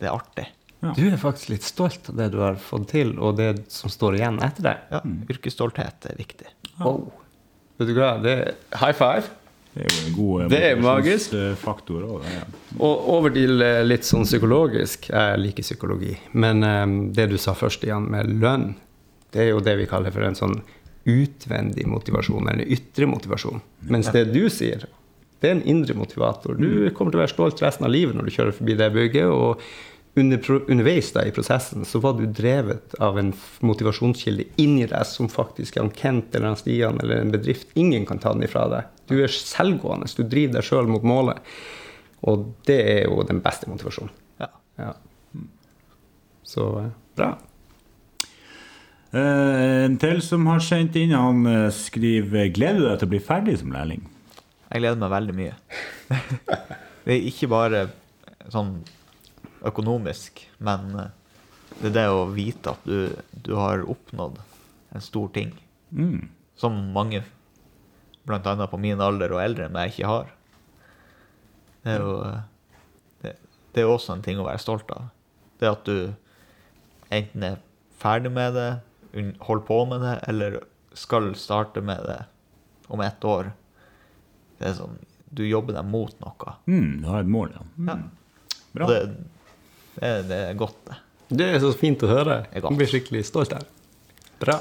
[0.00, 0.46] Det er artig.
[0.82, 0.92] Ja.
[0.94, 4.14] Du er faktisk litt stolt av det du har fått til, og det som står
[4.18, 4.76] igjen etter deg.
[4.90, 5.00] Ja,
[5.30, 6.46] Yrkesstolthet er viktig.
[6.78, 7.12] Wow.
[7.78, 9.30] Vet du hva, det er high five.
[9.74, 11.32] Det er jo en god eh, Det er magisk.
[11.34, 12.44] motivasjonsfaktor også, ja.
[12.78, 15.10] Og over til eh, litt sånn psykologisk.
[15.12, 16.16] Jeg liker psykologi.
[16.32, 18.72] Men um, det du sa først igjen med lønn,
[19.34, 20.60] det er jo det vi kaller for en sånn
[21.08, 23.62] utvendig motivasjon, eller ytre motivasjon.
[23.88, 24.84] Mens det du sier,
[25.40, 26.58] det er en indre motivator.
[26.58, 29.30] Du kommer til å være stolt resten av livet når du kjører forbi det bygget.
[29.30, 29.62] og
[30.18, 33.32] under, underveis da i prosessen så var du drevet av en
[33.64, 37.70] motivasjonskilde inni deg som faktisk er Kent eller han Stian eller en bedrift.
[37.78, 38.88] Ingen kan ta den ifra deg.
[39.10, 40.10] Du er selvgående.
[40.16, 41.40] Du driver deg sjøl mot målet.
[42.28, 44.12] Og det er jo den beste motivasjonen.
[44.42, 44.50] Ja.
[44.80, 44.92] Ja.
[46.48, 47.32] Så eh, bra.
[49.08, 53.12] Uh, En til som har sendt inn, han uh, skriver Gleder du deg til å
[53.14, 54.02] bli ferdig som lærling?
[54.68, 55.54] Jeg gleder meg veldig mye.
[57.06, 57.86] det er ikke bare
[58.52, 58.76] sånn
[59.66, 61.10] økonomisk, men eh,
[61.78, 64.38] det er det å vite at du, du har oppnådd
[64.96, 65.52] en stor ting.
[65.90, 66.28] Mm.
[66.58, 67.22] Som mange,
[68.28, 70.32] annet på min alder og eldre enn meg, ikke har.
[71.84, 72.40] Det er jo eh,
[73.24, 73.34] det,
[73.74, 75.10] det er også en ting å være stolt av.
[75.58, 76.12] Det at du
[77.14, 77.62] enten er
[77.98, 78.70] ferdig med det,
[79.42, 80.60] holder på med det, eller
[80.98, 82.20] skal starte med det
[82.92, 83.52] om ett år.
[84.58, 84.98] Det er sånn,
[85.28, 86.52] Du jobber deg mot noe.
[86.66, 87.64] Mm, du har et mål, ja.
[87.76, 87.88] Mm.
[87.88, 88.54] Ja.
[88.72, 88.86] Bra.
[88.88, 89.00] Det,
[90.00, 90.98] det, det er godt, det.
[91.28, 92.42] Det er så fint å høre.
[92.54, 93.66] Jeg blir skikkelig stolt her.
[94.40, 94.56] Bra.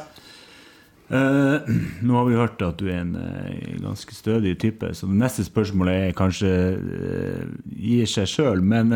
[1.08, 1.70] Eh,
[2.04, 5.46] nå har vi hørt at du er en eh, ganske stødig type, så det neste
[5.48, 8.60] spørsmålet er kanskje eh, gir seg sjøl.
[8.60, 8.92] Men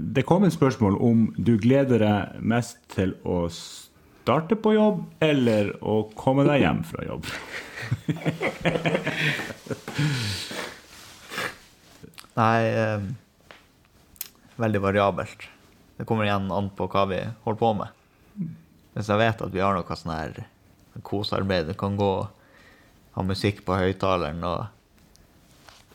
[0.00, 5.74] det kom et spørsmål om du gleder deg mest til å starte på jobb eller
[5.84, 7.24] å komme deg hjem fra jobb.
[12.40, 13.00] Nei, eh,
[14.60, 15.48] veldig variabelt.
[16.00, 17.96] Det kommer igjen an på hva vi holder på med.
[18.94, 20.38] Hvis jeg vet at vi har noe sånn her
[21.04, 22.30] kosearbeid, du kan gå og
[23.18, 24.62] ha musikk på høyttaleren og,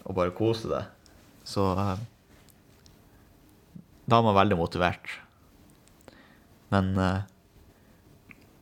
[0.06, 0.92] og bare kose deg,
[1.42, 2.04] så eh,
[4.06, 5.10] da er man veldig motivert.
[6.70, 7.26] Men eh,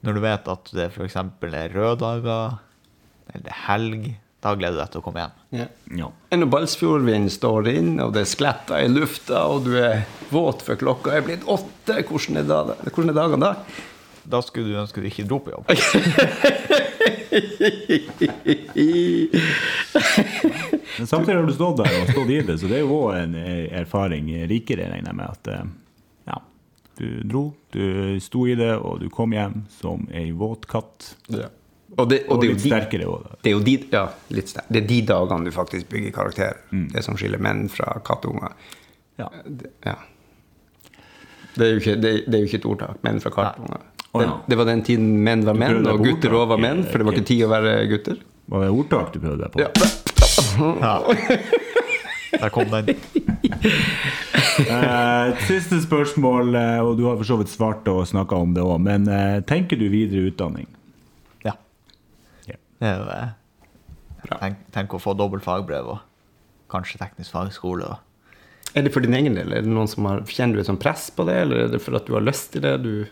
[0.08, 1.20] når du vet at det f.eks.
[1.20, 2.62] er røde dager,
[3.28, 4.10] eller det er helg,
[4.44, 5.36] da gleder du deg til å komme hjem.
[5.56, 5.66] Ja.
[5.96, 6.10] Ja.
[6.36, 11.14] Når Balsfjordvinden står inn, og det skletter i lufta, og du er våt for klokka
[11.16, 13.54] er blitt åtte, hvordan er, da, hvordan er dagene da?
[14.24, 15.66] Da skulle du ønske du ikke dro på jobb.
[20.98, 23.12] Men samtidig har du stått der og stått i det, så det er jo òg
[23.20, 23.36] en
[23.84, 25.28] erfaring rikere, regner jeg med.
[25.32, 25.66] At eh,
[26.30, 26.38] ja,
[27.00, 27.44] du dro,
[27.76, 27.84] du
[28.24, 31.16] sto i det, og du kom hjem som ei våt katt.
[31.32, 31.50] Ja.
[31.98, 33.28] Og, det, Og og det, litt de, sterkere òg.
[33.44, 34.06] det er jo de, ja.
[34.34, 36.58] Det er de dagene du faktisk bygger karakter.
[36.72, 38.56] Det som skiller menn fra kattunger.
[39.22, 39.28] Ja.
[39.86, 39.96] Ja.
[41.56, 43.02] det, er jo ikke, det, det er jo ikke et ordtak.
[43.06, 43.84] Menn fra kattunger.
[44.14, 44.34] Oh, Det, ja.
[44.50, 46.84] det var den tiden menn var menn, og gutter òg var menn.
[46.90, 48.20] For det var ikke tid å være gutter.
[48.54, 49.64] Var det ordtak du prøvde deg på?
[49.64, 49.70] Ja.
[50.82, 50.98] Ja.
[52.42, 52.96] Der kom den.
[54.58, 58.64] Eh, siste spørsmål, eh, og du har for så vidt svart og snakka om det
[58.66, 60.66] òg, men eh, tenker du videre utdanning?
[62.84, 63.30] Det er jo eh,
[64.42, 66.02] tenk, tenk å få dobbelt fagbrev og
[66.74, 67.88] kanskje teknisk fagskole.
[67.88, 69.54] Og, Er det for din egen del?
[69.56, 71.80] Er det noen som har, Kjenner du et sånt press på det, eller er det
[71.84, 72.76] for at du har lyst til det?
[72.84, 73.08] Du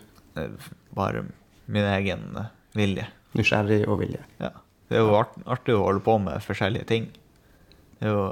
[0.96, 1.24] bare
[1.72, 3.08] min egen eh, vilje.
[3.38, 4.20] nysgjerrig og vilje?
[4.42, 4.52] Ja.
[4.92, 7.08] Det er jo art, artig å holde på med forskjellige ting.
[7.96, 8.24] Det er jo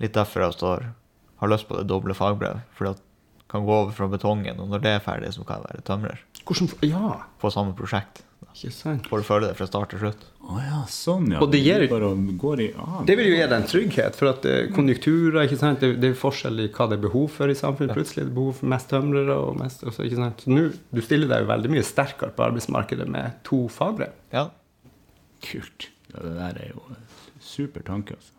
[0.00, 0.86] litt derfor jeg står,
[1.42, 2.62] har lyst på det doble fagbrev.
[2.72, 2.96] For det
[3.52, 6.22] kan gå over fra betongen, og når det er ferdig, så kan jeg være tømrer
[6.48, 8.24] Hvordan, ja, på samme prosjekt.
[8.52, 9.06] Ikke sant?
[9.08, 10.24] Får du føle det fra start til slutt.
[10.42, 11.38] Å ja, sånn, ja.
[11.44, 12.08] Og det gir- bare
[12.42, 15.58] går i ah, Det vil jo gi deg en trygghet, for at eh, konjunkturer ikke
[15.60, 15.80] sant?
[15.80, 17.94] Det, det er forskjell i hva det er behov for i samfunnet.
[17.94, 19.36] Plutselig er det behov for mest tømrere.
[19.38, 20.42] og mest, også, ikke sant?
[20.44, 24.12] Så nå, Du stiller deg jo veldig mye sterkere på arbeidsmarkedet med to fagbrev.
[24.34, 24.48] Ja.
[25.46, 25.88] Kult.
[26.12, 27.02] Ja, det der er jo en
[27.40, 28.32] super tanke, altså.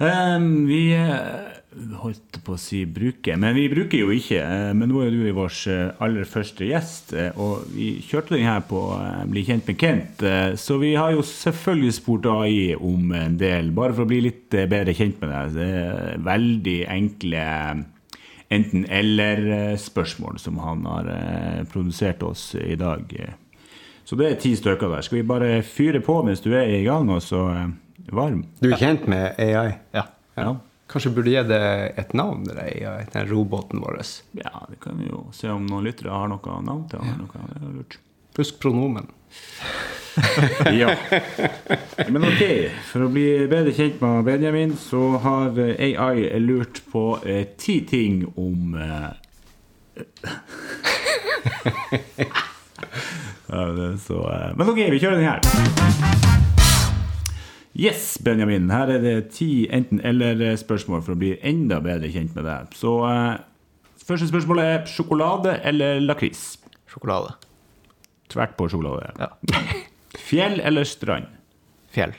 [0.00, 1.52] Ehm, vi eh,
[2.00, 4.40] holdt på å si bruker, men vi bruker jo ikke.
[4.40, 8.62] eh, men nå er du vår eh, aller første gjest, og vi kjørte den her
[8.66, 8.80] på
[9.28, 10.24] Bli kjent med Kent.
[10.58, 14.48] så vi har jo selvfølgelig spurt AI om en del, bare for å bli litt
[14.50, 15.54] bedre kjent med deg.
[15.56, 17.44] Det er veldig enkle
[18.52, 21.06] enten-eller-spørsmål som han har
[21.72, 23.08] produsert oss i dag.
[24.04, 25.04] Så det er ti stykker der.
[25.06, 27.46] Skal vi bare fyre på mens du er i gang, og så
[28.10, 28.44] varm?
[28.60, 29.72] Du er kjent med AI?
[29.92, 30.02] ja.
[30.34, 30.56] Ja.
[30.92, 34.00] Kanskje burde gi det et navn, det AI, den roboten vår.
[34.36, 36.98] ja, det kan vi jo se om noen lyttere har noe navn til.
[37.00, 37.28] han.
[37.32, 37.40] Ja.
[37.48, 37.98] det er lurt.
[38.36, 39.06] Husk pronomen.
[40.76, 40.92] Ja.
[42.12, 42.42] Men ok,
[42.90, 48.26] for å bli bedre kjent med Benjamin, så har AI lurt på eh, ti ting
[48.36, 49.08] om eh,
[53.48, 55.40] Ja, det så, eh, men ok, vi kjører den her.
[57.72, 58.68] Yes, Benjamin.
[58.70, 62.74] Her er det ti enten-eller-spørsmål for å bli enda bedre kjent med deg.
[62.76, 63.38] Så eh,
[64.04, 66.58] første spørsmål er sjokolade eller lakris?
[66.90, 67.32] Sjokolade.
[68.32, 69.14] Tvert på sjokolade.
[69.16, 69.30] Ja.
[70.28, 71.30] Fjell eller strand?
[71.92, 72.12] Fjell.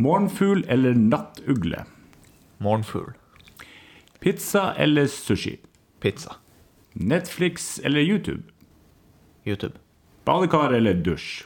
[0.00, 1.84] Morgenfugl eller nattugle?
[2.64, 3.12] Morgenfugl.
[4.24, 5.58] Pizza eller sushi?
[6.00, 6.38] Pizza.
[6.94, 8.42] Netflix eller YouTube?
[9.44, 9.76] YouTube.
[10.24, 11.44] Badekar eller dusj?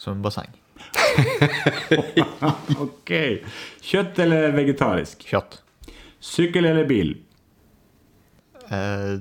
[0.00, 0.57] Svømmebasseng.
[2.84, 3.12] Ok.
[3.88, 5.24] Kjøtt eller vegetarisk?
[5.30, 5.60] Kjøtt.
[6.20, 7.14] Sykkel eller bil?
[8.70, 9.18] Eh,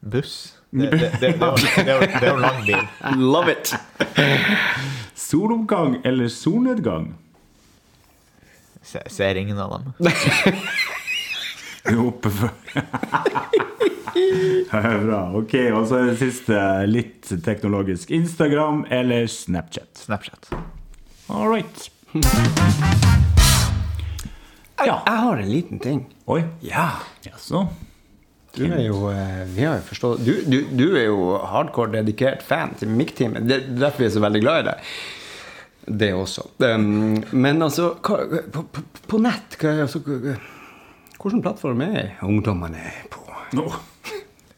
[0.00, 0.52] buss.
[0.76, 2.82] Det, det, det, det, er jo- det, det jo lang bil.
[3.16, 3.70] Love it!
[5.16, 7.14] Soloppgang eller solnedgang?
[8.84, 9.94] Se, ser ingen av dem.
[11.86, 12.50] Du før
[14.16, 15.20] Det er Bra.
[15.38, 18.10] Ok, og så er det siste litt teknologisk.
[18.16, 19.90] Instagram eller Snapchat?
[20.06, 20.48] Snapchat.
[21.28, 21.90] All right.
[24.76, 26.00] Jeg, jeg har en liten ting.
[26.32, 26.40] Oi.
[26.64, 26.88] Ja.
[27.26, 27.66] Jaså?
[28.56, 32.40] Du er jo eh, Vi har jo forstått du, du, du er jo hardcore dedikert
[32.46, 33.44] fan til Mic-teamet.
[33.44, 34.90] Det er derfor vi er så veldig glad i deg.
[36.00, 36.48] Det også.
[36.64, 38.16] Um, men altså, hva,
[38.54, 38.82] på, på,
[39.12, 40.38] på nett hva, altså, hva-
[41.22, 43.22] Hvilken plattform er ungdommene på?
[43.56, 43.66] Nå.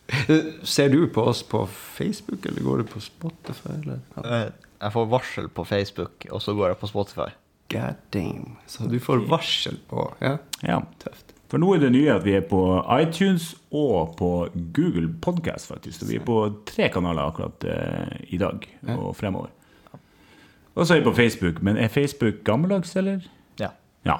[0.09, 3.77] Eh, Ser du på oss på Facebook, eller går du på Spotify?
[3.83, 4.01] Eller?
[4.25, 4.49] Eh,
[4.81, 7.29] Jeg får varsel på Facebook, og så går jeg på Spotify.
[7.73, 8.57] God damn.
[8.71, 10.81] Så du får varsel på Ja, Ja.
[11.03, 11.35] tøft.
[11.49, 12.61] For nå er det nye at vi er på
[13.01, 16.01] iTunes og på Google Podcast, faktisk.
[16.01, 16.37] Så vi er på
[16.69, 19.49] tre kanaler akkurat eh, i dag og fremover.
[20.75, 21.63] Og så er vi på Facebook.
[21.63, 23.21] Men er Facebook gammeldags, eller?
[23.61, 23.69] Ja.
[24.05, 24.19] Ja.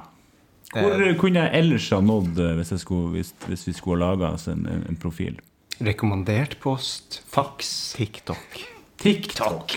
[0.75, 4.13] Hvor kunne jeg ellers ha nådd eh, hvis, jeg skulle, hvis, hvis vi skulle ha
[4.15, 5.39] laga en, en, en profil?
[5.81, 8.59] Rekommandert post, fax TikTok.
[9.01, 9.77] TikTok.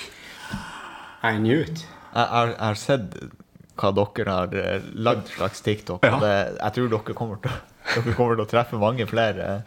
[1.24, 1.86] I knew it.
[2.12, 3.16] Jeg har, jeg har sett
[3.82, 6.04] hva dere har eh, lagd slags TikTok.
[6.06, 6.18] Ja.
[6.22, 7.56] Det, jeg tror dere kommer, til,
[7.96, 9.62] dere kommer til å treffe mange flere,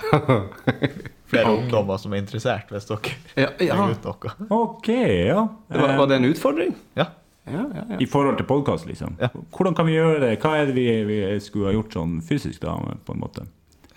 [1.33, 3.79] flere ungdommer som er interessert, hvis dere Ja, ja.
[3.79, 4.35] legger ut noe.
[4.59, 5.47] Ok, ja.
[5.73, 6.75] Var, var det en utfordring?
[6.99, 7.09] Ja.
[7.47, 7.97] Ja, ja, ja.
[8.01, 9.17] I forhold til podkast, liksom.
[9.21, 9.29] Ja.
[9.53, 10.31] Hvordan kan vi gjøre det?
[10.41, 12.73] Hva er det vi, vi skulle ha gjort sånn fysisk, da,
[13.05, 13.45] på en måte?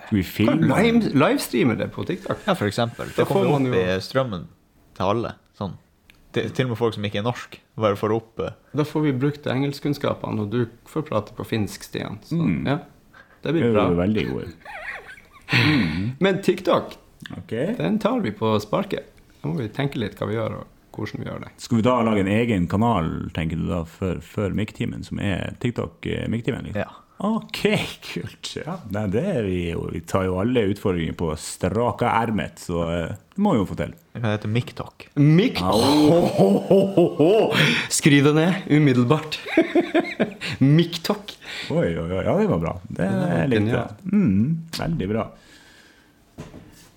[0.08, 0.68] Skulle vi filme?
[0.68, 2.44] Live, livestreame det på TikTok?
[2.48, 3.08] ja, for eksempel.
[3.16, 4.48] Da Det får kommer man opp jo- i strømmen
[5.00, 5.32] til alle.
[5.58, 5.78] Sånn.
[6.36, 7.56] Til, til og med folk som ikke er norsk.
[7.80, 11.84] Bare får opp eh, Da får vi brukt engelskkunnskapene, og du får prate på finsk,
[11.88, 12.20] Stian.
[12.28, 12.66] Så, Mm.
[12.68, 13.88] ja, det Det blir bra.
[13.90, 14.52] jo veldig gode.
[16.20, 16.98] Men TikTok,
[17.38, 17.76] okay.
[17.78, 19.06] den tar vi på sparket.
[19.42, 20.68] Da må vi tenke litt hva vi gjør, og
[20.98, 21.52] hvordan vi gjør det.
[21.64, 25.54] Skal vi da lage en egen kanal, tenker du da, for, for MIK-timen, som er
[25.64, 26.70] TikTok-MIK-timen?
[26.70, 26.82] Liksom?
[26.86, 27.04] Ja.
[27.18, 27.64] Ok,
[28.12, 28.52] kult.
[28.60, 29.88] Ja, nei, det er vi jo.
[29.90, 33.78] Vi tar jo alle utfordringer på straka ermet, så eh, det må vi jo få
[33.80, 33.96] til.
[34.14, 35.08] Det kan hete MikTok.
[35.18, 35.62] Mik...
[37.94, 39.40] Skriv det ned umiddelbart.
[40.78, 41.34] Miktok.
[41.74, 42.22] Oi, oi, oi.
[42.22, 42.78] Ja, det var bra.
[42.90, 43.84] Det er litt bra.
[44.14, 45.28] Mm, veldig bra.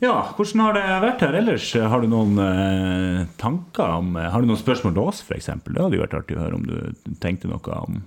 [0.01, 1.66] Ja, hvordan har det vært her ellers?
[1.76, 5.51] Har du noen eh, tanker om eh, Har du noen spørsmål til oss, f.eks.?
[5.66, 7.98] Det hadde jo vært artig å høre om du tenkte noe om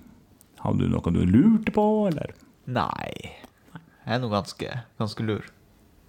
[0.64, 2.32] Hadde du noe du lurte på, eller?
[2.66, 3.12] Nei.
[4.04, 4.70] Jeg er nå ganske,
[5.00, 5.44] ganske lur.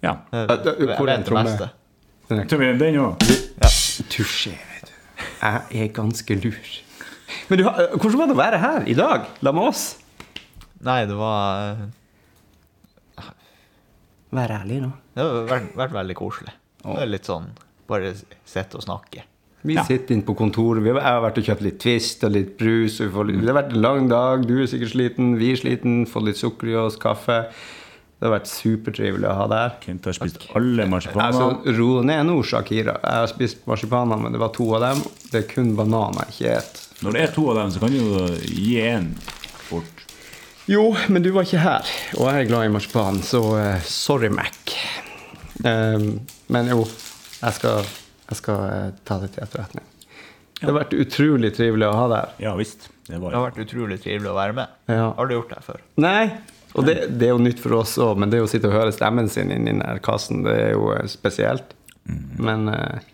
[0.02, 0.16] Ja.
[0.32, 1.68] Jeg, Ja, da- jeg hvor er vet det meste.
[2.58, 3.22] Vi den òg.
[4.10, 4.94] Touché, vet du.
[5.70, 6.58] Jeg er ganske lur.
[7.50, 9.84] Men du, hvordan var det å være her i dag, la med oss?
[10.84, 11.76] Nei, det var
[14.36, 14.90] Vær ærlig nå.
[15.16, 16.52] Det har vært, vært veldig koselig.
[16.84, 17.48] Det er litt sånn
[17.88, 18.12] bare
[18.44, 19.22] sitte og snakke.
[19.66, 19.82] Vi Ja.
[19.82, 20.84] sitter inne på kontoret.
[20.84, 23.00] Jeg har vært og kjøpt litt Twist og litt brus.
[23.00, 24.46] Og vi får litt, det har vært en lang dag.
[24.46, 26.06] Du er sikkert sliten, vi er sliten.
[26.06, 27.48] Fått litt sukker i oss, kaffe.
[28.20, 29.72] Det har vært supertrivelig å ha deg her.
[29.80, 31.26] Kent har spist alle marsipanene.
[31.32, 32.94] Altså, Ro ned nå, Shakira.
[33.02, 35.02] Jeg har spist marsipaner, men det var to av dem.
[35.32, 36.82] Det er kun bananer jeg ikke et.
[37.02, 39.10] Når det er to av dem, så kan du jo gi én
[39.70, 40.06] bort.
[40.68, 41.84] Jo, men du var ikke her,
[42.18, 44.74] og jeg er glad i marsipan, så uh, sorry, Mac.
[45.64, 46.10] Ehm,
[46.52, 46.82] men jo,
[47.40, 47.86] jeg skal,
[48.28, 49.86] jeg skal eh, ta det til etterretning.
[50.56, 52.36] Det har vært utrolig trivelig å ha deg her.
[52.46, 52.88] Ja visst.
[53.06, 54.76] Det var Det har vært utrolig trivelig å være med.
[54.90, 55.10] Ja.
[55.16, 55.82] Har du gjort det før?
[56.02, 56.22] Nei,
[56.76, 58.94] og det, det er jo nytt for oss òg, men det å sitte og høre
[58.94, 61.12] stemmen sin inni den kassen, det er jo spesielt.
[61.66, 61.76] spesielt.
[62.40, 63.04] Men eh,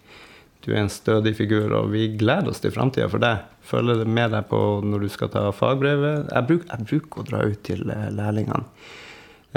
[0.65, 3.43] du er en stødig figur, og vi gleder oss til framtida for deg.
[3.67, 6.29] Følger det med deg på når du skal ta fagbrevet.
[6.31, 8.65] Jeg, bruk, jeg bruker å dra ut til eh, lærlingene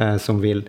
[0.01, 0.65] eh, som vil.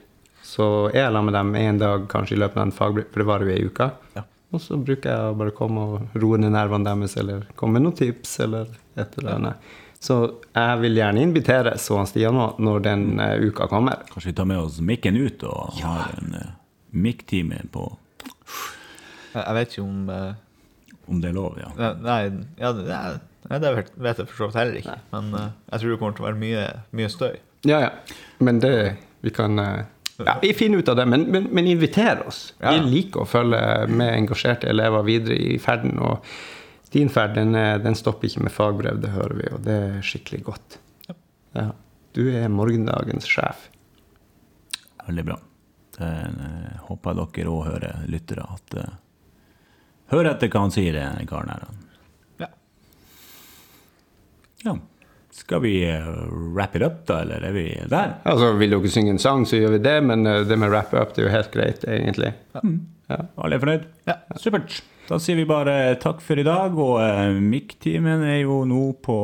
[0.46, 3.22] Så er jeg sammen med dem en dag kanskje i løpet av en fagbrev, for
[3.22, 3.88] det varer jo ei uke.
[4.14, 4.22] Ja.
[4.54, 7.88] Og så bruker jeg å bare komme og roe ned nervene deres, eller komme med
[7.88, 9.72] noen tips, eller et eller annet.
[10.06, 10.16] Så
[10.54, 14.04] jeg vil gjerne invitere så han Stian nå når den eh, uka kommer.
[14.12, 16.50] Kanskje vi tar med oss mikken ut og har en uh,
[16.94, 17.86] mikk-time på
[19.34, 20.36] Jeg vet ikke om uh,
[21.10, 21.72] Om det er lov, ja.
[21.80, 22.20] Nei, nei,
[22.60, 23.18] ja, det, er-
[23.50, 24.96] nei, det vet jeg for så vidt heller ikke.
[25.16, 26.64] Men uh, jeg tror det kommer til å være mye,
[27.00, 27.34] mye støy.
[27.66, 27.90] Ja, ja.
[28.38, 28.74] Men det
[29.26, 29.58] Vi kan
[30.24, 32.54] ja, Vi finner ut av det, men, men, men inviter oss.
[32.62, 32.72] Ja.
[32.78, 33.60] Vi liker å følge
[33.90, 35.98] med engasjerte elever videre i ferden.
[36.00, 36.24] Og
[36.94, 39.98] din ferd den, er- den stopper ikke med fagbrev, det hører vi, og det er
[40.06, 40.78] skikkelig godt.
[41.56, 41.66] Ja.
[42.16, 43.66] Du er morgendagens sjef.
[45.06, 45.36] Veldig bra.
[45.96, 48.94] Det eh, håper jeg dere òg hører, lyttere, at eh,
[50.12, 51.64] Hør etter hva han sier, den karen her.
[52.38, 52.48] Ja.
[54.64, 54.74] Ja.
[55.36, 56.06] Skal vi eh,
[56.56, 58.14] wrap it up, da, eller er vi der?
[58.26, 60.94] Altså, Vil dere synge en sang, så gjør vi det, men eh, det med wrap
[60.96, 62.32] up det er jo helt greit, egentlig.
[63.10, 63.18] Ja.
[63.38, 63.84] Alle er fornøyd?
[64.08, 64.16] Ja.
[64.40, 64.80] Supert.
[65.06, 69.18] Da sier vi bare takk for i dag, og uh, Mic-teamen er jo nå på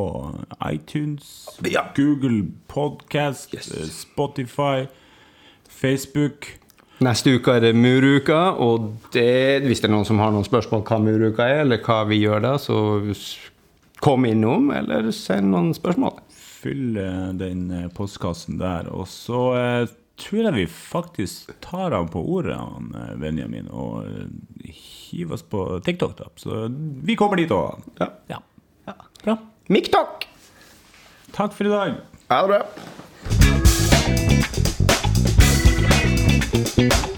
[0.69, 1.33] iTunes,
[1.67, 1.81] Ja.
[1.97, 3.67] Google Podcast, Yes.
[3.75, 4.85] eh, Spotify,
[5.67, 6.47] Facebook.
[7.03, 10.85] Neste uke er det muruka, og det, hvis det er noen som har noen spørsmål
[10.87, 12.77] hva muruka er, eller hva vi gjør da, så
[14.03, 16.17] kom innom, eller send noen spørsmål.
[16.35, 16.97] Fyll
[17.39, 18.89] den eh, postkassen der.
[18.91, 19.85] Og så eh,
[20.19, 24.03] tror jeg vi faktisk tar han på ordet, han eh, Benjamin, og
[24.67, 26.27] hiver oss på TikTok, da.
[26.35, 26.67] Så
[27.07, 27.79] vi kommer dit òg.
[28.01, 28.11] Ja.
[28.33, 28.43] ja.
[28.91, 28.95] ja.
[29.23, 29.37] Bra.
[29.71, 30.27] MikTok!
[31.31, 31.95] Takk for i dag.
[32.27, 32.59] Ha det
[36.91, 37.12] bra.